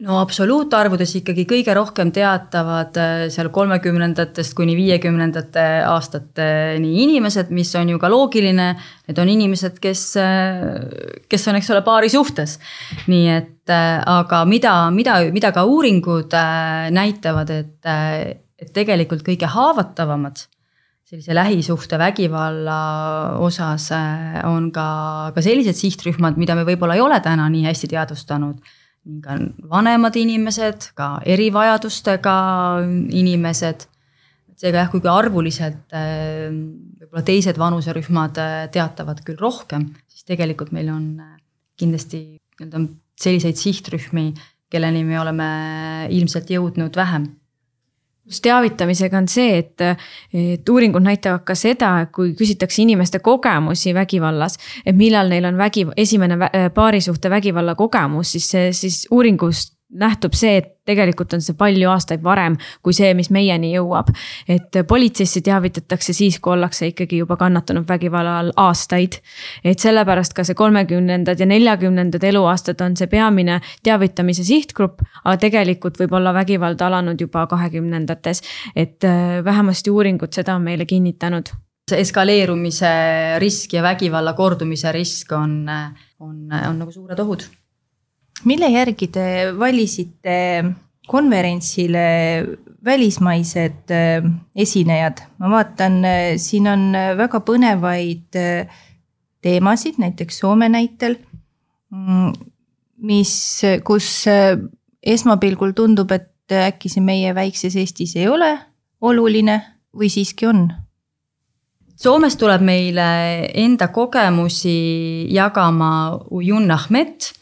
no 0.05 0.19
absoluutarvudes 0.21 1.11
ikkagi 1.19 1.43
kõige 1.47 1.73
rohkem 1.75 2.11
teatavad 2.15 2.95
äh, 2.99 3.23
seal 3.33 3.49
kolmekümnendatest 3.55 4.55
kuni 4.55 4.75
viiekümnendate 4.77 5.65
aastateni 5.89 6.93
inimesed, 7.03 7.51
mis 7.55 7.73
on 7.75 7.91
ju 7.93 7.99
ka 7.99 8.11
loogiline. 8.11 8.69
Need 9.09 9.19
on 9.19 9.31
inimesed, 9.33 9.79
kes, 9.83 10.03
äh, 10.21 10.77
kes 11.31 11.49
on, 11.51 11.59
eks 11.59 11.71
ole, 11.75 11.83
paari 11.85 12.11
suhtes. 12.13 12.59
nii 13.11 13.27
et 13.33 13.73
äh, 13.73 13.99
aga 14.07 14.45
mida, 14.47 14.77
mida, 14.95 15.19
mida 15.35 15.51
ka 15.55 15.65
uuringud 15.67 16.37
näitavad, 16.95 17.51
et, 17.51 17.91
et 18.59 18.71
tegelikult 18.75 19.25
kõige 19.27 19.51
haavatavamad 19.51 20.45
sellise 21.09 21.33
lähisuhte 21.33 21.97
vägivalla 21.97 22.81
osas 23.41 23.87
on 24.45 24.67
ka, 24.71 24.89
ka 25.33 25.41
sellised 25.41 25.75
sihtrühmad, 25.75 26.37
mida 26.37 26.53
me 26.55 26.67
võib-olla 26.67 26.95
ei 26.95 27.01
ole 27.01 27.17
täna 27.25 27.47
nii 27.49 27.65
hästi 27.65 27.89
teadvustanud 27.95 28.61
ka 29.23 29.37
vanemad 29.71 30.17
inimesed, 30.19 30.91
ka 30.97 31.17
erivajadustega 31.25 32.35
inimesed. 33.15 33.87
seega 34.59 34.81
jah, 34.81 34.89
kuigi 34.91 35.07
arvuliselt 35.07 35.93
äh, 35.95 36.49
võib-olla 36.51 37.21
teised 37.23 37.55
vanuserühmad 37.55 38.39
äh, 38.43 38.55
teatavad 38.73 39.21
küll 39.23 39.39
rohkem, 39.39 39.85
siis 40.11 40.27
tegelikult 40.27 40.73
meil 40.75 40.89
on 40.91 41.05
äh, 41.23 41.37
kindlasti 41.79 42.19
nii-öelda 42.59 42.81
selliseid 43.19 43.55
sihtrühmi, 43.55 44.33
kelleni 44.67 45.05
me 45.07 45.15
oleme 45.21 45.47
ilmselt 46.11 46.51
jõudnud 46.51 46.99
vähem 46.99 47.29
teavitamisega 48.41 49.17
on 49.17 49.27
see, 49.27 49.57
et, 49.57 49.81
et 50.33 50.69
uuringud 50.69 51.03
näitavad 51.03 51.43
ka 51.47 51.55
seda, 51.57 51.91
kui 52.13 52.35
küsitakse 52.37 52.81
inimeste 52.83 53.19
kogemusi 53.19 53.93
vägivallas. 53.93 54.57
et 54.85 54.95
millal 54.95 55.29
neil 55.29 55.45
on 55.45 55.57
vägi, 55.57 55.87
esimene 55.97 56.37
paarisuhte 56.73 57.29
vägivalla 57.29 57.75
kogemus, 57.75 58.31
siis 58.31 58.51
siis 58.71 59.07
uuringust 59.11 59.78
nähtub 59.89 60.35
see, 60.37 60.59
et 60.61 60.75
tegelikult 60.89 61.33
on 61.33 61.41
see 61.41 61.55
palju 61.57 61.89
aastaid 61.89 62.21
varem 62.25 62.55
kui 62.85 62.93
see, 62.93 63.11
mis 63.17 63.29
meieni 63.33 63.71
jõuab. 63.73 64.11
et 64.47 64.79
politseisse 64.87 65.41
teavitatakse 65.45 66.13
siis, 66.13 66.39
kui 66.39 66.53
ollakse 66.53 66.91
ikkagi 66.91 67.21
juba 67.23 67.37
kannatanud 67.37 67.87
vägivalla 67.89 68.37
all 68.39 68.51
aastaid. 68.55 69.19
et 69.63 69.79
sellepärast 69.79 70.33
ka 70.33 70.43
see 70.43 70.57
kolmekümnendad 70.57 71.39
ja 71.39 71.45
neljakümnendad 71.45 72.23
eluaastad 72.23 72.81
on 72.85 72.97
see 72.97 73.07
peamine 73.07 73.61
teavitamise 73.83 74.43
sihtgrupp, 74.43 75.01
aga 75.23 75.37
tegelikult 75.37 75.97
võib 75.99 76.13
olla 76.19 76.33
vägivald 76.33 76.81
alanud 76.81 77.21
juba 77.21 77.47
kahekümnendates. 77.47 78.43
et 78.75 79.03
äh, 79.03 79.43
vähemasti 79.45 79.89
uuringud 79.89 80.33
seda 80.33 80.55
on 80.55 80.61
meile 80.69 80.85
kinnitanud 80.85 81.49
see 81.89 82.03
eskaleerumise 82.05 82.89
risk 83.41 83.73
ja 83.73 83.81
vägivalla 83.81 84.33
kordumise 84.37 84.91
risk 84.93 85.31
on, 85.33 85.63
on, 86.19 86.35
on 86.53 86.77
nagu 86.77 86.91
suured 86.93 87.19
ohud 87.19 87.47
mille 88.45 88.69
järgi 88.71 89.07
te 89.11 89.25
valisite 89.57 90.63
konverentsile 91.09 92.05
välismaised 92.85 93.91
äh, 93.91 94.23
esinejad, 94.55 95.23
ma 95.39 95.49
vaatan, 95.51 96.03
äh, 96.05 96.37
siin 96.37 96.67
on 96.67 96.89
äh, 96.95 97.11
väga 97.17 97.41
põnevaid 97.45 98.37
teemasid, 99.43 99.99
näiteks 99.99 100.39
Soome 100.39 100.69
näitel. 100.69 101.17
Mm, 101.91 102.33
mis, 103.09 103.33
kus 103.83 104.27
esmapilgul 105.03 105.71
tundub, 105.75 106.11
et 106.11 106.53
äkki 106.53 106.91
see 106.91 107.01
meie 107.03 107.31
väikses 107.35 107.75
Eestis 107.79 108.15
ei 108.19 108.27
ole 108.27 108.51
oluline 109.01 109.59
või 109.95 110.09
siiski 110.11 110.49
on? 110.49 110.67
Soomes 111.99 112.37
tuleb 112.39 112.61
meile 112.63 113.09
enda 113.59 113.89
kogemusi 113.91 115.27
jagama 115.35 115.91
Ujun 116.31 116.71
Ahmet, 116.71 117.33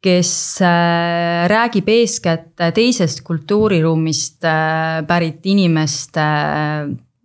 kes 0.00 0.32
äh, 0.64 1.48
räägib 1.50 1.88
eeskätt 1.88 2.56
teisest 2.74 3.20
kultuuriruumist 3.24 4.44
äh, 4.44 5.00
pärit 5.06 5.46
inimeste 5.46 6.24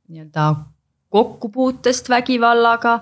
nii-öelda 0.07 0.55
kokkupuutest 1.15 2.09
vägivallaga, 2.09 2.99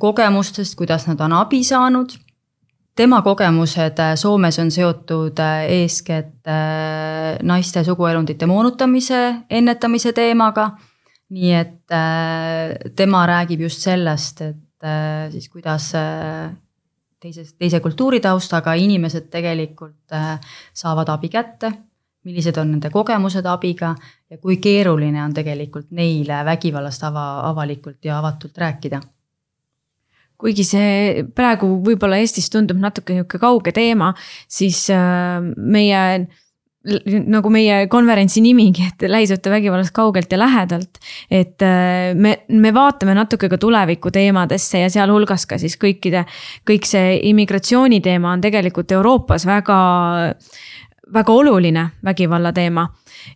kogemustest, 0.00 0.78
kuidas 0.78 1.04
nad 1.10 1.20
on 1.20 1.34
abi 1.36 1.60
saanud 1.66 2.14
tema 2.98 3.22
kogemused 3.22 3.98
äh, 4.02 4.14
Soomes 4.18 4.58
on 4.58 4.70
seotud 4.74 5.38
äh, 5.38 5.66
eeskätt 5.78 6.46
äh, 6.50 7.38
naiste 7.46 7.84
suguelundite 7.86 8.46
moonutamise 8.46 9.20
ennetamise 9.50 10.12
teemaga. 10.12 10.70
nii 11.28 11.50
et 11.52 11.92
tema 12.96 13.26
räägib 13.28 13.60
just 13.60 13.82
sellest, 13.84 14.38
et 14.40 14.86
siis 15.28 15.50
kuidas 15.52 15.90
teises, 17.20 17.52
teise 17.58 17.80
kultuuritaustaga 17.80 18.74
inimesed 18.78 19.28
tegelikult 19.30 20.16
saavad 20.74 21.08
abi 21.08 21.28
kätte. 21.28 21.72
millised 22.28 22.56
on 22.60 22.72
nende 22.74 22.90
kogemused 22.90 23.46
abiga 23.46 23.94
ja 24.30 24.36
kui 24.38 24.56
keeruline 24.60 25.22
on 25.22 25.32
tegelikult 25.34 25.90
neile 25.90 26.42
vägivallast 26.44 27.04
ava, 27.04 27.48
avalikult 27.48 28.04
ja 28.04 28.18
avatult 28.18 28.58
rääkida 28.58 29.00
kuigi 30.38 30.64
see 30.66 31.24
praegu 31.34 31.70
võib-olla 31.84 32.18
Eestis 32.22 32.50
tundub 32.50 32.78
natuke 32.78 33.16
nihuke 33.16 33.40
kauge 33.42 33.72
teema, 33.74 34.12
siis 34.48 34.84
äh, 34.94 35.40
meie 35.56 36.02
nagu 37.28 37.50
meie 37.50 37.86
konverentsi 37.90 38.40
nimigi, 38.40 38.86
et 38.86 39.02
lähisuhtevägivallast 39.10 39.90
kaugelt 39.92 40.32
ja 40.32 40.38
lähedalt. 40.38 40.98
et 41.30 41.62
äh, 41.62 42.14
me, 42.14 42.38
me 42.48 42.74
vaatame 42.74 43.14
natuke 43.14 43.48
ka 43.48 43.58
tuleviku 43.58 44.10
teemadesse 44.14 44.84
ja 44.84 44.90
sealhulgas 44.90 45.46
ka 45.46 45.58
siis 45.58 45.76
kõikide, 45.76 46.24
kõik 46.68 46.86
see 46.86 47.18
immigratsiooni 47.30 48.00
teema 48.00 48.32
on 48.32 48.40
tegelikult 48.40 48.92
Euroopas 48.92 49.46
väga 49.46 49.78
väga 51.12 51.32
oluline 51.32 51.88
vägivalla 52.04 52.52
teema. 52.52 52.88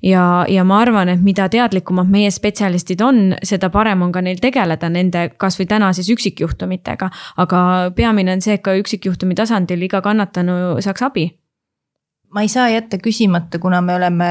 ja, 0.02 0.46
ja 0.48 0.64
ma 0.64 0.78
arvan, 0.80 1.08
et 1.08 1.20
mida 1.20 1.48
teadlikumad 1.48 2.08
meie 2.10 2.30
spetsialistid 2.30 3.00
on, 3.00 3.34
seda 3.42 3.70
parem 3.70 4.02
on 4.02 4.12
ka 4.12 4.22
neil 4.22 4.38
tegeleda 4.40 4.88
nende 4.88 5.28
kasvõi 5.36 5.66
täna 5.66 5.92
siis 5.92 6.10
üksikjuhtumitega. 6.10 7.10
aga 7.36 7.92
peamine 7.96 8.32
on 8.32 8.40
see, 8.40 8.54
et 8.54 8.62
ka 8.62 8.76
üksikjuhtumi 8.78 9.34
tasandil 9.34 9.82
iga 9.82 10.00
kannatanu 10.00 10.80
saaks 10.80 11.02
abi. 11.02 11.30
Ma 12.32 12.44
ei 12.44 12.48
saa 12.52 12.68
jätta 12.72 12.98
küsimata, 13.02 13.60
kuna 13.62 13.80
me 13.84 13.96
oleme 13.98 14.28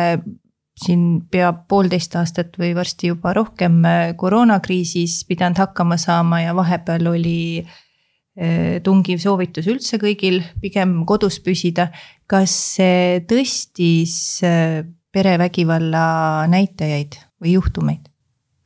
siin 0.82 1.22
pea 1.30 1.52
poolteist 1.54 2.16
aastat 2.18 2.56
või 2.58 2.72
varsti 2.74 3.12
juba 3.12 3.34
rohkem 3.38 3.82
koroonakriisis 4.18 5.26
pidanud 5.30 5.60
hakkama 5.62 5.98
saama 6.02 6.40
ja 6.42 6.56
vahepeal 6.58 7.12
oli 7.12 7.60
eh, 7.62 8.80
tungiv 8.84 9.20
soovitus 9.22 9.68
üldse 9.70 10.00
kõigil 10.02 10.40
pigem 10.64 11.02
kodus 11.06 11.42
püsida 11.44 11.92
kas 12.32 12.54
see 12.78 13.20
tõstis 13.28 14.14
äh, 14.48 14.82
perevägivalla 15.12 16.48
näitajaid 16.52 17.20
või 17.42 17.58
juhtumeid? 17.58 18.08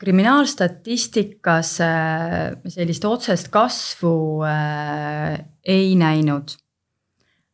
kriminaalstatistikas 0.06 1.70
äh, 1.82 2.52
sellist 2.70 3.06
otsest 3.08 3.48
kasvu 3.50 4.44
äh, 4.46 5.40
ei 5.66 5.96
näinud. 5.98 6.52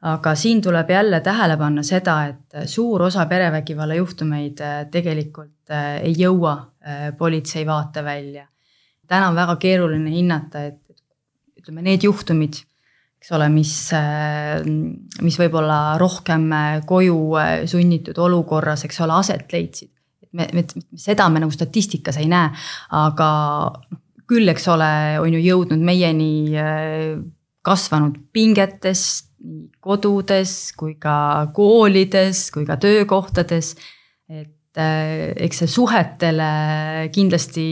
Aga 0.01 0.35
siin 0.35 0.61
tuleb 0.61 0.89
jälle 0.89 1.19
tähele 1.21 1.57
panna 1.57 1.83
seda, 1.83 2.15
et 2.25 2.69
suur 2.69 3.03
osa 3.05 3.25
perevägivalla 3.29 3.95
juhtumeid 3.99 4.63
tegelikult 4.91 5.73
ei 6.01 6.15
jõua 6.17 6.55
politsei 7.17 7.65
vaatevälja. 7.65 8.47
täna 9.07 9.29
on 9.29 9.35
väga 9.35 9.55
keeruline 9.55 10.09
hinnata, 10.09 10.63
et 10.63 10.81
ütleme, 11.61 11.81
need 11.85 12.03
juhtumid 12.03 12.63
eks 13.21 13.35
ole, 13.37 13.47
mis, 13.53 13.71
äh, 13.93 14.63
mis 15.21 15.37
võib-olla 15.37 15.95
rohkem 16.01 16.47
äh, 16.57 16.79
koju 16.89 17.17
äh, 17.37 17.51
sunnitud 17.69 18.17
olukorras, 18.17 18.87
eks 18.87 18.97
ole, 19.05 19.13
aset 19.21 19.53
leidsid. 19.53 19.91
me, 20.33 20.47
me, 20.55 20.63
seda 20.97 21.27
me 21.29 21.41
nagu 21.43 21.51
statistikas 21.53 22.17
ei 22.17 22.29
näe, 22.31 22.49
aga 22.97 23.27
küll, 24.31 24.47
eks 24.49 24.65
ole, 24.71 24.89
on 25.21 25.35
ju 25.35 25.41
jõudnud 25.43 25.81
meieni 25.83 26.55
kasvanud 27.67 28.15
pingetest 28.31 29.30
nii 29.41 29.67
kodudes 29.83 30.71
kui 30.77 30.95
ka 31.01 31.49
koolides 31.55 32.49
kui 32.53 32.65
ka 32.67 32.77
töökohtades. 32.81 33.75
et 34.31 34.79
eks 34.79 35.57
see 35.63 35.67
suhetele 35.67 36.51
kindlasti 37.11 37.65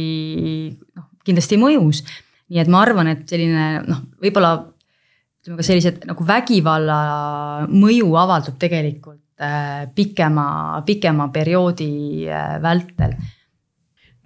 noh, 0.97 1.05
kindlasti 1.25 1.59
mõjus. 1.61 2.03
nii 2.49 2.59
et 2.63 2.71
ma 2.71 2.81
arvan, 2.83 3.07
et 3.13 3.23
selline 3.29 3.85
noh, 3.87 4.03
võib-olla 4.21 4.57
ütleme 5.39 5.59
ka 5.59 5.65
sellised 5.65 6.03
nagu 6.09 6.25
vägivalla 6.27 6.99
mõju 7.71 8.09
avaldub 8.19 8.57
tegelikult 8.59 9.21
äh, 9.39 9.87
pikema, 9.95 10.81
pikema 10.85 11.29
perioodi 11.31 12.27
äh, 12.27 12.57
vältel. 12.61 13.15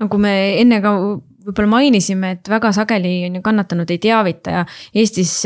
nagu 0.01 0.17
me 0.17 0.33
enne 0.61 0.81
ka 0.81 0.95
võib-olla 1.43 1.69
mainisime, 1.75 2.37
et 2.37 2.49
väga 2.49 2.71
sageli 2.73 3.25
on 3.27 3.37
ju 3.37 3.43
kannatanud 3.45 3.91
ei 3.91 3.99
teavita 4.01 4.57
ja 4.57 4.65
Eestis 4.95 5.43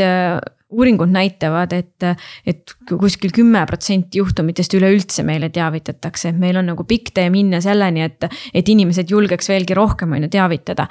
uuringud 0.70 1.12
näitavad, 1.12 1.72
et, 1.74 2.06
et 2.46 2.74
kuskil 2.90 3.32
kümme 3.36 3.64
protsenti 3.70 4.20
juhtumitest 4.20 4.76
üleüldse 4.76 5.24
meile 5.28 5.50
teavitatakse, 5.54 6.34
et 6.34 6.40
meil 6.40 6.60
on 6.60 6.68
nagu 6.74 6.84
pikk 6.88 7.14
tee 7.16 7.30
minna 7.34 7.62
selleni, 7.64 8.04
et, 8.08 8.28
et 8.54 8.70
inimesed 8.76 9.12
julgeks 9.12 9.48
veelgi 9.52 9.78
rohkem, 9.78 10.18
on 10.18 10.28
ju, 10.28 10.32
teavitada. 10.38 10.88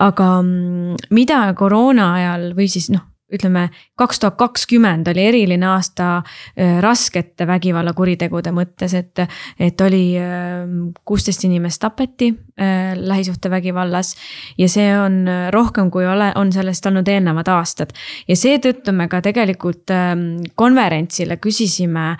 aga 0.00 0.26
mm, 0.42 1.08
mida 1.10 1.44
koroona 1.58 2.12
ajal 2.16 2.52
või 2.56 2.68
siis 2.72 2.88
noh, 2.94 3.11
ütleme, 3.32 3.68
kaks 3.98 4.20
tuhat 4.22 4.36
kakskümmend 4.40 5.08
oli 5.12 5.24
eriline 5.30 5.66
aasta 5.72 6.08
äh, 6.18 6.78
raskete 6.84 7.46
vägivallakuritegude 7.48 8.52
mõttes, 8.54 8.94
et, 8.98 9.22
et 9.60 9.80
oli 9.84 10.04
äh, 10.20 10.64
kuusteist 11.08 11.44
inimest 11.48 11.82
tapeti 11.82 12.32
äh, 12.32 12.92
lähisuhtevägivallas. 12.96 14.14
ja 14.58 14.68
see 14.68 14.88
on 14.98 15.22
rohkem, 15.50 15.90
kui 15.90 16.06
ole, 16.06 16.32
on 16.36 16.52
sellest 16.52 16.86
olnud 16.86 17.08
eelnevad 17.08 17.48
aastad. 17.48 17.92
ja 18.28 18.36
seetõttu 18.36 18.92
me 18.92 19.08
ka 19.08 19.22
tegelikult 19.24 19.90
ähm, 19.90 20.42
konverentsile 20.54 21.36
küsisime 21.42 22.16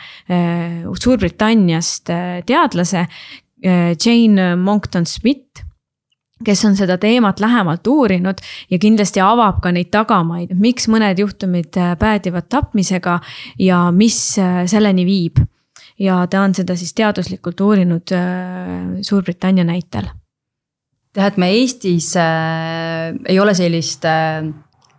Suurbritanniast 1.02 2.10
teadlase 2.46 3.06
Jane 3.62 4.56
Monckton 4.56 5.06
Smith 5.06 5.64
kes 6.44 6.64
on 6.68 6.76
seda 6.78 6.98
teemat 7.00 7.40
lähemalt 7.40 7.86
uurinud 7.86 8.40
ja 8.70 8.78
kindlasti 8.82 9.22
avab 9.24 9.60
ka 9.62 9.72
neid 9.74 9.90
tagamaid, 9.94 10.54
miks 10.58 10.88
mõned 10.92 11.18
juhtumid 11.22 11.76
äh, 11.80 11.94
päädivad 11.98 12.48
tapmisega 12.52 13.18
ja 13.58 13.84
mis 13.94 14.18
äh, 14.38 14.64
selleni 14.70 15.06
viib. 15.08 15.40
ja 15.98 16.26
ta 16.26 16.40
on 16.42 16.54
seda 16.54 16.76
siis 16.76 16.94
teaduslikult 16.94 17.60
uurinud 17.60 18.12
äh, 18.12 18.98
Suurbritannia 19.02 19.64
näitel. 19.64 20.08
jah, 21.16 21.26
et 21.26 21.36
me 21.36 21.50
Eestis 21.50 22.14
äh, 22.16 23.14
ei 23.26 23.40
ole 23.40 23.54
sellist 23.54 24.04
äh, 24.04 24.44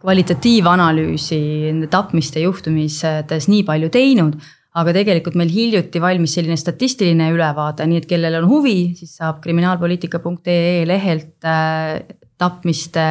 kvalitatiivanalüüsi 0.04 1.40
nende 1.70 1.88
tapmiste 1.88 2.44
juhtumites 2.44 3.48
nii 3.48 3.64
palju 3.64 3.90
teinud 3.90 4.36
aga 4.74 4.94
tegelikult 4.96 5.38
meil 5.38 5.52
hiljuti 5.54 6.02
valmis 6.02 6.34
selline 6.38 6.58
statistiline 6.58 7.30
ülevaade, 7.34 7.86
nii 7.90 8.02
et 8.02 8.08
kellel 8.10 8.40
on 8.42 8.50
huvi, 8.50 8.78
siis 8.98 9.18
saab 9.20 9.42
kriminaalpoliitika.ee 9.44 10.86
lehelt 10.90 11.46
äh, 11.46 12.00
tapmiste 12.42 13.06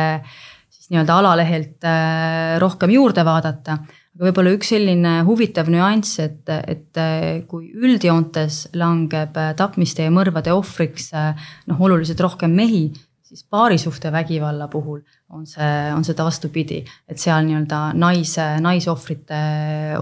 siis 0.73 0.91
nii-öelda 0.91 1.19
alalehelt 1.23 1.87
äh, 1.87 2.57
rohkem 2.63 2.95
juurde 2.97 3.25
vaadata. 3.27 3.79
aga 4.13 4.27
võib-olla 4.27 4.57
üks 4.57 4.75
selline 4.75 5.15
huvitav 5.29 5.71
nüanss, 5.73 6.19
et, 6.25 6.43
et 6.51 7.01
äh, 7.01 7.47
kui 7.49 7.71
üldjoontes 7.71 8.65
langeb 8.75 9.39
äh, 9.39 9.55
tapmiste 9.59 10.09
ja 10.09 10.15
mõrvade 10.15 10.55
ohvriks 10.57 11.13
äh, 11.15 11.49
noh, 11.71 11.87
oluliselt 11.87 12.21
rohkem 12.27 12.59
mehi, 12.59 12.89
siis 13.23 13.47
paarisuhtevägivalla 13.49 14.67
puhul 14.69 15.01
on 15.33 15.47
see, 15.49 15.73
on 15.97 16.05
seda 16.05 16.27
vastupidi, 16.27 16.83
et 17.09 17.21
seal 17.21 17.47
nii-öelda 17.47 17.81
naise, 17.99 18.45
naisohvrite 18.63 19.41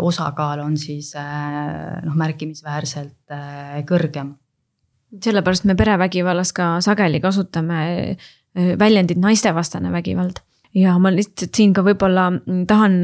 osakaal 0.03 0.65
on 0.65 0.77
siis 0.81 1.13
eh, 1.19 2.03
noh, 2.07 2.19
märkimisväärselt 2.19 3.35
eh, 3.37 3.81
kõrgem. 3.89 4.35
sellepärast 5.23 5.67
me 5.71 5.75
perevägivallas 5.79 6.53
ka 6.55 6.73
sageli 6.85 7.23
kasutame 7.23 7.81
eh, 7.87 8.29
väljendit 8.79 9.23
naistevastane 9.23 9.93
vägivald 9.95 10.43
ja 10.75 10.99
ma 10.99 11.15
lihtsalt 11.15 11.55
siin 11.55 11.75
ka 11.75 11.87
võib-olla 11.87 12.31
tahan 12.67 13.01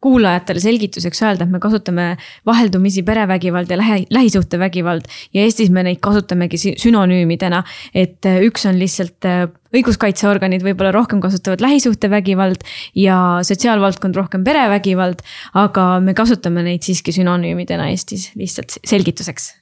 kuulajatele 0.00 0.60
selgituseks 0.62 1.22
öelda, 1.22 1.44
et 1.44 1.52
me 1.52 1.58
kasutame 1.60 2.04
vaheldumisi 2.46 3.02
perevägivald 3.06 3.70
ja 3.70 3.76
lähi, 3.78 4.06
lähisuhtevägivald. 4.10 5.10
ja 5.34 5.42
Eestis 5.42 5.70
me 5.70 5.82
neid 5.84 5.98
kasutamegi 6.00 6.58
sünonüümidena, 6.78 7.62
et 7.94 8.26
üks 8.46 8.64
on 8.70 8.78
lihtsalt 8.78 9.26
õiguskaitseorganid 9.76 10.64
võib-olla 10.66 10.92
rohkem 10.94 11.22
kasutavad 11.22 11.62
lähisuhtevägivald 11.64 12.64
ja 12.98 13.40
sotsiaalvaldkond 13.46 14.16
rohkem 14.18 14.44
perevägivald. 14.44 15.22
aga 15.54 15.88
me 16.00 16.14
kasutame 16.14 16.64
neid 16.66 16.86
siiski 16.86 17.14
sünonüümidena 17.14 17.90
Eestis 17.90 18.30
lihtsalt 18.34 18.78
selgituseks. 18.84 19.52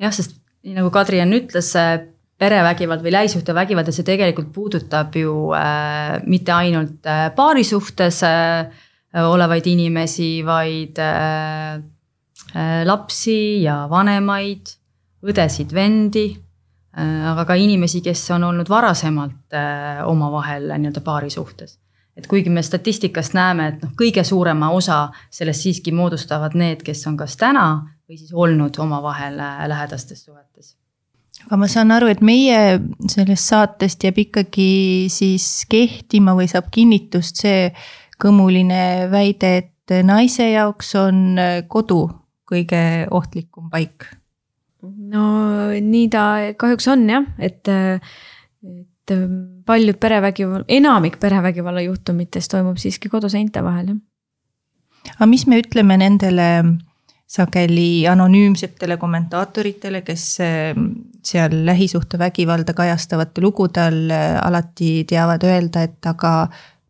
jah, 0.00 0.12
sest 0.12 0.36
nii 0.64 0.78
nagu 0.78 0.90
Kadri 0.90 1.20
enne 1.20 1.42
ütles, 1.42 1.74
perevägivald 2.38 3.04
või 3.04 3.12
lähisuhtevägivald 3.14 3.88
ja 3.88 3.94
see 3.94 4.06
tegelikult 4.06 4.50
puudutab 4.52 5.14
ju 5.16 5.52
äh, 5.54 6.18
mitte 6.26 6.52
ainult 6.52 7.06
äh, 7.06 7.28
paari 7.36 7.62
suhtes 7.64 8.22
äh, 8.26 8.66
olevaid 9.22 9.66
inimesi, 9.70 10.42
vaid 10.46 10.98
äh, 10.98 11.78
äh, 12.54 12.80
lapsi 12.86 13.62
ja 13.62 13.84
vanemaid, 13.90 14.74
õdesid-vendi. 15.24 16.26
Aga 16.94 17.44
ka 17.44 17.54
inimesi, 17.58 18.00
kes 18.04 18.30
on 18.30 18.44
olnud 18.50 18.68
varasemalt 18.70 19.56
äh, 19.56 20.04
omavahel 20.06 20.68
nii-öelda 20.78 21.00
paari 21.02 21.30
suhtes 21.30 21.78
et 22.16 22.26
kuigi 22.30 22.50
me 22.50 22.62
statistikast 22.62 23.34
näeme, 23.34 23.68
et 23.72 23.82
noh, 23.82 23.90
kõige 23.98 24.24
suurema 24.26 24.70
osa 24.74 25.08
sellest 25.34 25.66
siiski 25.66 25.92
moodustavad 25.94 26.54
need, 26.58 26.84
kes 26.86 27.02
on 27.10 27.18
kas 27.18 27.36
täna 27.40 27.66
või 28.08 28.18
siis 28.18 28.32
olnud 28.32 28.78
omavahel 28.78 29.38
äh, 29.42 29.66
lähedastes 29.70 30.24
suhetes. 30.24 30.76
aga 31.46 31.58
ma 31.58 31.68
saan 31.68 31.90
aru, 31.90 32.08
et 32.12 32.22
meie 32.22 32.80
sellest 33.10 33.50
saatest 33.50 34.04
jääb 34.06 34.20
ikkagi 34.26 34.70
siis 35.12 35.64
kehtima 35.70 36.36
või 36.38 36.48
saab 36.50 36.70
kinnitust 36.74 37.42
see 37.42 37.70
kõmuline 38.22 39.10
väide, 39.10 39.56
et 39.64 39.96
naise 40.06 40.52
jaoks 40.52 40.94
on 41.00 41.24
äh, 41.38 41.62
kodu 41.68 42.06
kõige 42.50 43.08
ohtlikum 43.10 43.70
paik. 43.72 44.06
No 45.14 45.26
nii 45.80 46.08
ta 46.12 46.24
kahjuks 46.60 46.88
on 46.92 47.06
jah, 47.10 47.28
et, 47.38 47.68
et 47.68 49.14
paljud 49.66 50.00
perevägivalla, 50.00 50.64
enamik 50.68 51.20
perevägivalla 51.20 51.84
juhtumitest 51.84 52.52
toimub 52.54 52.80
siiski 52.80 53.12
koduseinte 53.12 53.62
vahel, 53.64 53.94
jah. 53.94 55.14
aga 55.18 55.30
mis 55.30 55.46
me 55.50 55.60
ütleme 55.62 55.98
nendele 56.00 56.50
sageli 57.34 58.06
anonüümsetele 58.08 58.96
kommentaatoritele, 59.00 60.02
kes 60.04 60.24
ehm, 60.44 60.86
seal 61.24 61.56
lähisuhtevägivalda 61.66 62.74
kajastavate 62.76 63.42
lugude 63.42 63.82
all 63.82 64.12
eh, 64.12 64.38
alati 64.42 65.04
teavad 65.08 65.44
öelda, 65.48 65.86
et 65.88 66.06
aga 66.06 66.34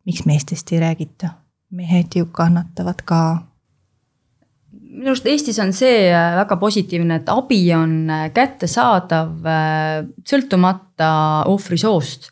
miks 0.04 0.24
meestest 0.28 0.72
ei 0.74 0.83
räägita, 0.83 1.30
mehed 1.70 2.18
ju 2.18 2.26
kannatavad 2.33 3.04
ka 3.07 3.20
minu 4.94 5.11
arust 5.12 5.26
Eestis 5.28 5.59
on 5.62 5.72
see 5.74 6.07
äh, 6.11 6.35
väga 6.38 6.59
positiivne, 6.61 7.18
et 7.20 7.33
abi 7.33 7.61
on 7.76 7.96
äh, 8.11 8.28
kättesaadav 8.35 9.48
äh, 9.48 10.07
sõltumata 10.26 11.11
ohvri 11.50 11.78
soost. 11.80 12.30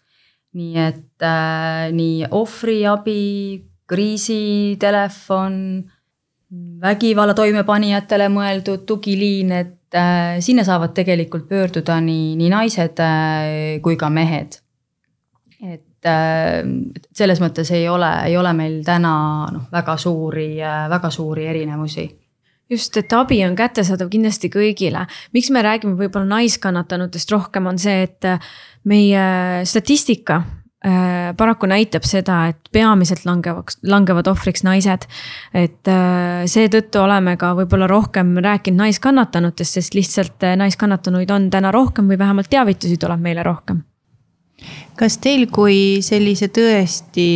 nii 0.52 0.76
et 0.76 1.24
äh, 1.24 1.88
nii 1.96 2.26
ohvriabi, 2.36 3.62
kriisitelefon, 3.88 5.54
vägivalla 6.82 7.32
toimepanijatele 7.34 8.26
mõeldud 8.32 8.84
tugiliin, 8.88 9.54
et 9.56 9.96
äh, 9.96 10.36
sinna 10.44 10.64
saavad 10.68 10.92
tegelikult 10.92 11.48
pöörduda 11.48 11.96
nii, 12.04 12.34
nii 12.36 12.52
naised 12.52 13.00
äh, 13.00 13.80
kui 13.82 13.96
ka 13.96 14.12
mehed. 14.12 14.60
et 15.62 15.88
selles 17.14 17.38
mõttes 17.38 17.68
ei 17.70 17.84
ole, 17.86 18.08
ei 18.26 18.34
ole 18.36 18.50
meil 18.58 18.80
täna 18.82 19.12
noh, 19.54 19.68
väga 19.70 19.94
suuri, 19.96 20.56
väga 20.90 21.10
suuri 21.14 21.46
erinevusi 21.46 22.08
just, 22.72 22.96
et 23.00 23.12
abi 23.16 23.42
on 23.46 23.56
kättesaadav 23.58 24.10
kindlasti 24.12 24.50
kõigile. 24.52 25.06
miks 25.34 25.50
me 25.50 25.62
räägime 25.64 25.96
võib-olla 25.98 26.38
naiskannatanutest 26.38 27.30
rohkem, 27.32 27.68
on 27.70 27.78
see, 27.78 28.02
et 28.08 28.28
äh, 28.28 28.50
meie 28.88 29.24
statistika 29.68 30.40
äh, 30.84 31.30
paraku 31.36 31.68
näitab 31.70 32.06
seda, 32.08 32.46
et 32.52 32.72
peamiselt 32.72 33.26
langevaks, 33.28 33.78
langevad 33.82 34.32
ohvriks 34.32 34.64
naised. 34.66 35.06
et 35.54 35.92
äh, 35.92 36.42
seetõttu 36.46 37.04
oleme 37.04 37.36
ka 37.36 37.54
võib-olla 37.58 37.90
rohkem 37.90 38.34
rääkinud 38.42 38.86
naiskannatanutest, 38.86 39.78
sest 39.80 39.94
lihtsalt 39.98 40.50
naiskannatanuid 40.56 41.30
on 41.30 41.50
täna 41.50 41.72
rohkem 41.74 42.10
või 42.10 42.18
vähemalt 42.18 42.50
teavitusi 42.50 42.98
tuleb 43.00 43.20
meile 43.20 43.46
rohkem 43.46 43.84
kas 44.98 45.18
teil 45.22 45.46
kui 45.52 46.02
sellise 46.04 46.48
tõesti 46.52 47.26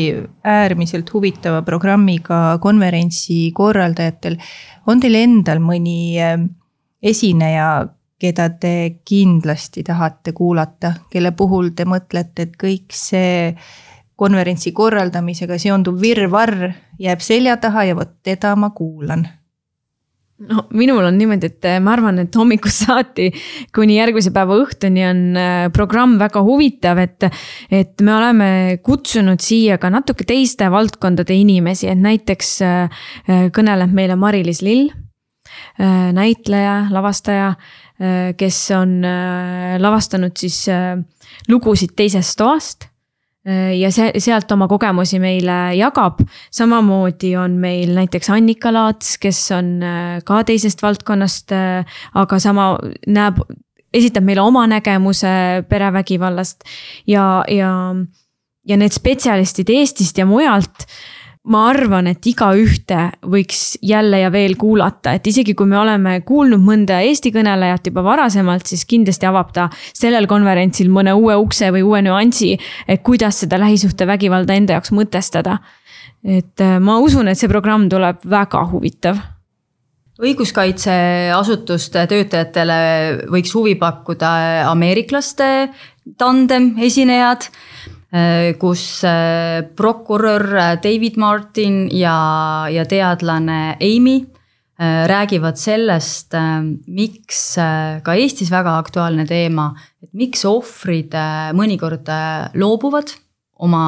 äärmiselt 0.45 1.11
huvitava 1.14 1.62
programmiga 1.66 2.59
konverentsi 2.62 3.51
korraldajatel 3.57 4.38
on 4.87 5.01
teil 5.03 5.19
endal 5.19 5.62
mõni 5.64 6.16
ähm, 6.23 6.51
esineja, 7.03 7.87
keda 8.21 8.49
te 8.61 8.75
kindlasti 9.05 9.85
tahate 9.85 10.33
kuulata, 10.37 10.95
kelle 11.12 11.33
puhul 11.37 11.73
te 11.77 11.85
mõtlete, 11.88 12.47
et 12.47 12.55
kõik 12.61 12.95
see 12.97 13.51
konverentsi 14.16 14.73
korraldamisega 14.73 15.59
seonduv 15.61 16.01
virvarr 16.01 16.71
jääb 17.01 17.21
selja 17.21 17.59
taha 17.61 17.85
ja 17.90 17.99
vot 17.99 18.16
teda 18.25 18.55
ma 18.57 18.71
kuulan 18.73 19.27
no 20.44 20.66
minul 20.77 21.05
on 21.09 21.16
niimoodi, 21.16 21.49
et 21.49 21.68
ma 21.83 21.94
arvan, 21.96 22.20
et 22.22 22.37
hommikust 22.37 22.85
saati 22.87 23.31
kuni 23.75 23.96
järgmise 23.96 24.33
päeva 24.35 24.59
õhtuni 24.61 25.05
on 25.09 25.22
äh, 25.40 25.55
programm 25.75 26.16
väga 26.20 26.42
huvitav, 26.46 27.01
et. 27.03 27.29
et 27.72 28.05
me 28.05 28.12
oleme 28.14 28.49
kutsunud 28.85 29.40
siia 29.42 29.79
ka 29.81 29.90
natuke 29.92 30.27
teiste 30.29 30.68
valdkondade 30.72 31.35
inimesi, 31.35 31.88
et 31.90 32.01
näiteks 32.01 32.53
äh, 32.66 33.07
kõneleb 33.55 33.94
meile 33.96 34.18
Mari-Liis 34.20 34.62
Lill. 34.66 34.90
Äh, 35.81 36.12
näitleja, 36.16 36.87
lavastaja, 36.92 37.55
kes 38.37 38.57
on 38.77 38.99
lavastanud 39.81 40.35
siis 40.37 40.59
lugusid 41.49 41.94
teisest 41.96 42.37
toast 42.37 42.85
Äh, 42.85 42.96
ja 43.47 43.91
see, 43.95 44.11
sealt 44.23 44.51
oma 44.53 44.67
kogemusi 44.71 45.21
meile 45.23 45.77
jagab. 45.79 46.23
samamoodi 46.51 47.37
on 47.39 47.59
meil 47.63 47.93
näiteks 47.95 48.31
Annika 48.35 48.73
Laats, 48.75 49.17
kes 49.23 49.39
on 49.55 49.77
äh, 49.87 50.19
ka 50.27 50.43
teisest 50.45 50.83
valdkonnast, 50.83 51.55
äh, 51.55 51.99
aga 52.15 52.39
sama 52.43 52.73
näeb, 53.07 53.39
esitab 53.95 54.27
meile 54.27 54.43
oma 54.43 54.67
nägemuse 54.67 55.65
perevägivallast 55.69 56.67
ja, 57.07 57.45
ja, 57.49 57.71
ja 58.67 58.77
need 58.77 58.95
spetsialistid 58.97 59.71
Eestist 59.71 60.19
ja 60.19 60.27
mujalt 60.27 60.89
ma 61.53 61.63
arvan, 61.71 62.09
et 62.11 62.27
igaühte 62.27 62.99
võiks 63.31 63.77
jälle 63.85 64.21
ja 64.25 64.31
veel 64.35 64.57
kuulata, 64.59 65.15
et 65.17 65.27
isegi 65.31 65.55
kui 65.59 65.69
me 65.71 65.79
oleme 65.79 66.19
kuulnud 66.27 66.63
mõnda 66.63 66.99
Eesti 67.07 67.31
kõnelejat 67.35 67.91
juba 67.91 68.03
varasemalt, 68.07 68.67
siis 68.67 68.87
kindlasti 68.89 69.29
avab 69.29 69.53
ta 69.55 69.69
sellel 69.93 70.27
konverentsil 70.31 70.91
mõne 70.93 71.15
uue 71.15 71.37
ukse 71.39 71.71
või 71.75 71.85
uue 71.87 72.03
nüansi, 72.07 72.57
et 72.89 73.05
kuidas 73.07 73.45
seda 73.45 73.61
lähisuhtevägivalda 73.63 74.59
enda 74.59 74.79
jaoks 74.79 74.95
mõtestada. 74.97 75.61
et 76.27 76.61
äh, 76.61 76.79
ma 76.81 76.99
usun, 76.99 77.29
et 77.29 77.39
see 77.39 77.49
programm 77.49 77.89
tuleb 77.89 78.25
väga 78.27 78.65
huvitav 78.73 79.21
õiguskaitseasutuste 80.17 82.07
töötajatele 82.09 82.77
võiks 83.29 83.53
huvi 83.55 83.75
pakkuda 83.77 84.31
ameeriklaste 84.71 85.69
tandem 86.19 86.73
esinejad 86.81 87.51
kus 88.61 89.03
äh, 89.05 89.64
prokurör 89.77 90.47
äh, 90.55 90.77
David 90.83 91.16
Martin 91.16 91.88
ja, 91.90 92.69
ja 92.71 92.85
teadlane 92.87 93.77
Amy 93.81 94.27
räägivad 94.77 95.57
sellest, 95.57 96.35
miks 96.85 97.55
ka 98.05 98.12
Eestis 98.12 98.51
väga 98.53 98.75
aktuaalne 98.77 99.25
teema, 99.25 99.71
et 100.05 100.11
miks 100.12 100.42
ohvrid 100.45 101.16
mõnikord 101.57 102.11
loobuvad 102.61 103.14
oma 103.64 103.87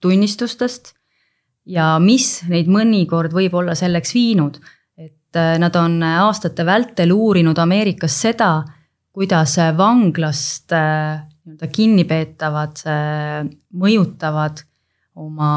tunnistustest 0.00 0.94
ja 1.68 1.98
mis 2.00 2.38
neid 2.48 2.72
mõnikord 2.72 3.36
võib 3.36 3.58
olla 3.60 3.76
selleks 3.76 4.14
viinud. 4.16 4.56
et 4.96 5.36
nad 5.60 5.76
on 5.76 6.00
aastate 6.02 6.64
vältel 6.64 7.12
uurinud 7.12 7.58
Ameerikas 7.60 8.16
seda, 8.16 8.64
kuidas 9.12 9.58
vanglast 9.76 10.72
nii-öelda 11.42 11.68
kinnipeetavad 11.74 12.82
mõjutavad 13.82 14.62
oma 15.18 15.52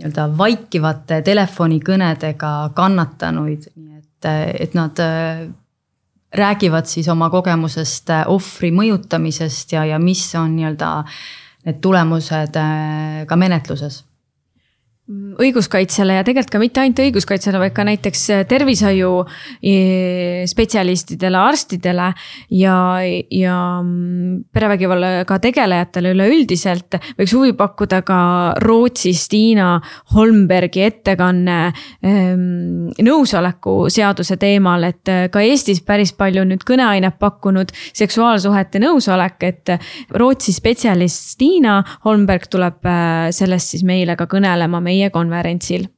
nii-öelda 0.00 0.26
vaikivate 0.38 1.20
telefonikõnedega 1.22 2.52
kannatanuid, 2.74 3.68
nii 3.76 3.98
et, 3.98 4.28
et 4.64 4.74
nad 4.74 5.00
äh, 5.04 5.46
räägivad 6.32 6.88
siis 6.88 7.08
oma 7.08 7.30
kogemusest 7.30 8.10
äh, 8.10 8.24
ohvri 8.28 8.70
mõjutamisest 8.72 9.74
ja, 9.76 9.84
ja 9.84 9.98
mis 9.98 10.24
on 10.38 10.54
nii-öelda 10.56 10.92
need 11.66 11.80
tulemused 11.84 12.56
äh, 12.56 13.26
ka 13.28 13.36
menetluses 13.36 14.04
õiguskaitsele 15.40 16.18
ja 16.18 16.24
tegelikult 16.26 16.52
ka 16.52 16.60
mitte 16.62 16.82
ainult 16.82 17.00
õiguskaitsele, 17.02 17.58
vaid 17.58 17.74
ka 17.74 17.84
näiteks 17.86 18.22
äh, 18.34 18.42
tervishoiu 18.48 19.10
äh, 19.24 20.44
arstidele 21.40 22.06
ja, 22.54 22.76
ja 23.34 23.56
mm, 23.82 24.44
perevägivallaga 24.54 25.38
tegelejatele 25.42 26.12
üleüldiselt. 26.14 26.98
võiks 27.18 27.34
huvi 27.34 27.54
pakkuda 27.58 28.02
ka 28.06 28.20
Rootsis 28.62 29.26
Tiina 29.32 29.80
Holmbergi 30.14 30.84
ettekanne 30.86 31.58
ähm, 32.04 32.90
nõusoleku 33.02 33.88
seaduse 33.90 34.38
teemal, 34.40 34.86
et 34.92 35.10
äh, 35.10 35.26
ka 35.32 35.42
Eestis 35.42 35.82
päris 35.82 36.14
palju 36.14 36.44
nüüd 36.46 36.62
kõneainet 36.68 37.18
pakkunud 37.18 37.74
seksuaalsuhete 37.74 38.82
nõusolek, 38.84 39.42
et 39.42 39.74
Rootsi 40.14 40.54
spetsialist 40.54 41.34
Tiina 41.40 41.80
Holmberg 42.04 42.46
tuleb 42.50 42.86
sellest 43.34 43.74
siis 43.74 43.82
meile 43.86 44.14
ka 44.18 44.26
kõnelema 44.30 44.80
meie 44.82 44.99
meie 45.00 45.10
konverentsil 45.14 45.88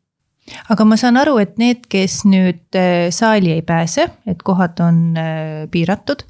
aga 0.72 0.86
ma 0.86 0.98
saan 0.98 1.18
aru, 1.20 1.36
et 1.42 1.58
need, 1.60 1.86
kes 1.90 2.22
nüüd 2.28 2.78
äh, 2.78 3.10
saali 3.14 3.52
ei 3.54 3.62
pääse, 3.66 4.08
et 4.28 4.42
kohad 4.46 4.80
on 4.84 5.04
äh, 5.18 5.68
piiratud. 5.72 6.26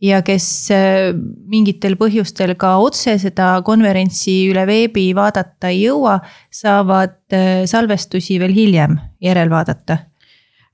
ja 0.00 0.18
kes 0.20 0.46
äh, 0.76 1.14
mingitel 1.48 1.94
põhjustel 1.96 2.52
ka 2.60 2.74
otse 2.84 3.14
seda 3.18 3.62
konverentsi 3.64 4.50
üle 4.50 4.66
veebi 4.68 5.08
vaadata 5.16 5.70
ei 5.72 5.86
jõua, 5.86 6.18
saavad 6.52 7.16
salvestusi 7.66 8.36
veel 8.38 8.52
hiljem 8.54 8.98
järelvaadata 9.24 9.98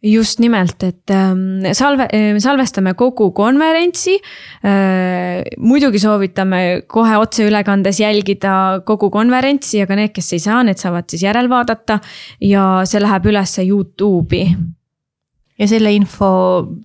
just 0.03 0.41
nimelt, 0.43 0.83
et 0.83 1.11
ähm, 1.15 1.63
salve, 1.79 2.09
äh, 2.11 2.37
salvestame 2.43 2.95
kogu 2.99 3.31
konverentsi. 3.37 4.19
muidugi 5.59 5.99
soovitame 5.99 6.83
kohe 6.87 7.17
otseülekandes 7.19 8.01
jälgida 8.01 8.83
kogu 8.87 9.11
konverentsi, 9.11 9.83
aga 9.83 9.97
need, 9.99 10.13
kes 10.15 10.33
ei 10.37 10.43
saa, 10.43 10.63
need 10.67 10.79
saavad 10.79 11.09
siis 11.11 11.25
järelvaadata 11.27 11.99
ja 12.47 12.69
see 12.89 13.03
läheb 13.03 13.27
ülesse 13.33 13.67
Youtube'i 13.67 14.47
ja 15.63 15.69
selle 15.71 15.93
info 15.95 16.31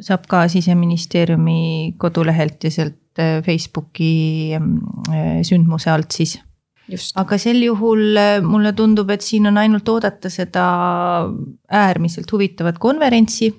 saab 0.04 0.28
ka 0.30 0.46
siseministeeriumi 0.52 1.96
kodulehelt 2.02 2.68
ja 2.68 2.74
sealt 2.74 3.22
äh, 3.22 3.40
Facebooki 3.46 4.54
äh, 4.58 5.42
sündmuse 5.48 5.92
alt 5.94 6.14
siis. 6.16 6.38
Aga 7.16 7.38
sel 7.42 7.62
juhul 7.66 8.18
äh, 8.18 8.38
mulle 8.44 8.74
tundub, 8.78 9.10
et 9.12 9.26
siin 9.26 9.50
on 9.50 9.58
ainult 9.60 9.90
oodata 9.90 10.32
seda 10.32 10.68
äärmiselt 11.68 12.32
huvitavat 12.32 12.80
konverentsi. 12.80 13.54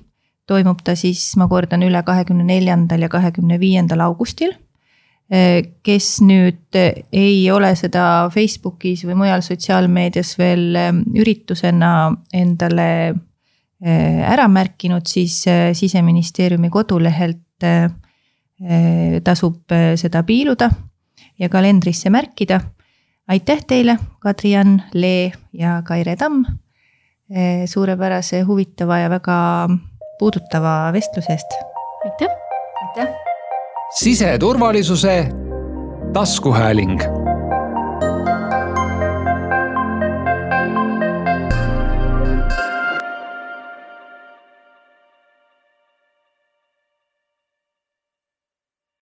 toimub 0.48 0.80
ta 0.80 0.94
siis, 0.96 1.36
ma 1.36 1.44
kordan 1.48 1.82
üle, 1.84 2.00
kahekümne 2.02 2.44
neljandal 2.48 3.04
ja 3.04 3.08
kahekümne 3.12 3.60
viiendal 3.60 4.00
augustil 4.00 4.56
kes 5.84 6.06
nüüd 6.24 6.72
ei 7.12 7.50
ole 7.52 7.74
seda 7.76 8.30
Facebookis 8.32 9.02
või 9.04 9.18
mujal 9.20 9.42
sotsiaalmeedias 9.44 10.30
veel 10.40 10.78
üritusena 11.20 11.90
endale 12.32 12.86
Äh, 13.78 14.24
ära 14.26 14.48
märkinud, 14.50 15.06
siis 15.06 15.44
äh, 15.46 15.70
siseministeeriumi 15.72 16.66
kodulehelt 16.70 17.62
äh, 17.62 17.86
tasub 19.22 19.70
seda 19.94 20.24
piiluda 20.26 20.66
ja 21.38 21.48
kalendrisse 21.48 22.10
märkida. 22.10 22.58
Aitäh 23.28 23.64
teile, 23.66 23.98
Kadri-Ann, 24.20 24.82
Lee 24.94 25.32
ja 25.52 25.82
Kaire 25.84 26.16
Tamm. 26.16 26.44
suurepärase, 27.66 28.40
huvitava 28.40 28.98
ja 28.98 29.10
väga 29.10 29.68
puudutava 30.18 30.92
vestluse 30.92 31.32
eest. 31.32 31.46
aitäh. 32.04 32.28
aitäh. 32.82 33.14
siseturvalisuse 33.90 35.28
taskuhääling 36.12 37.00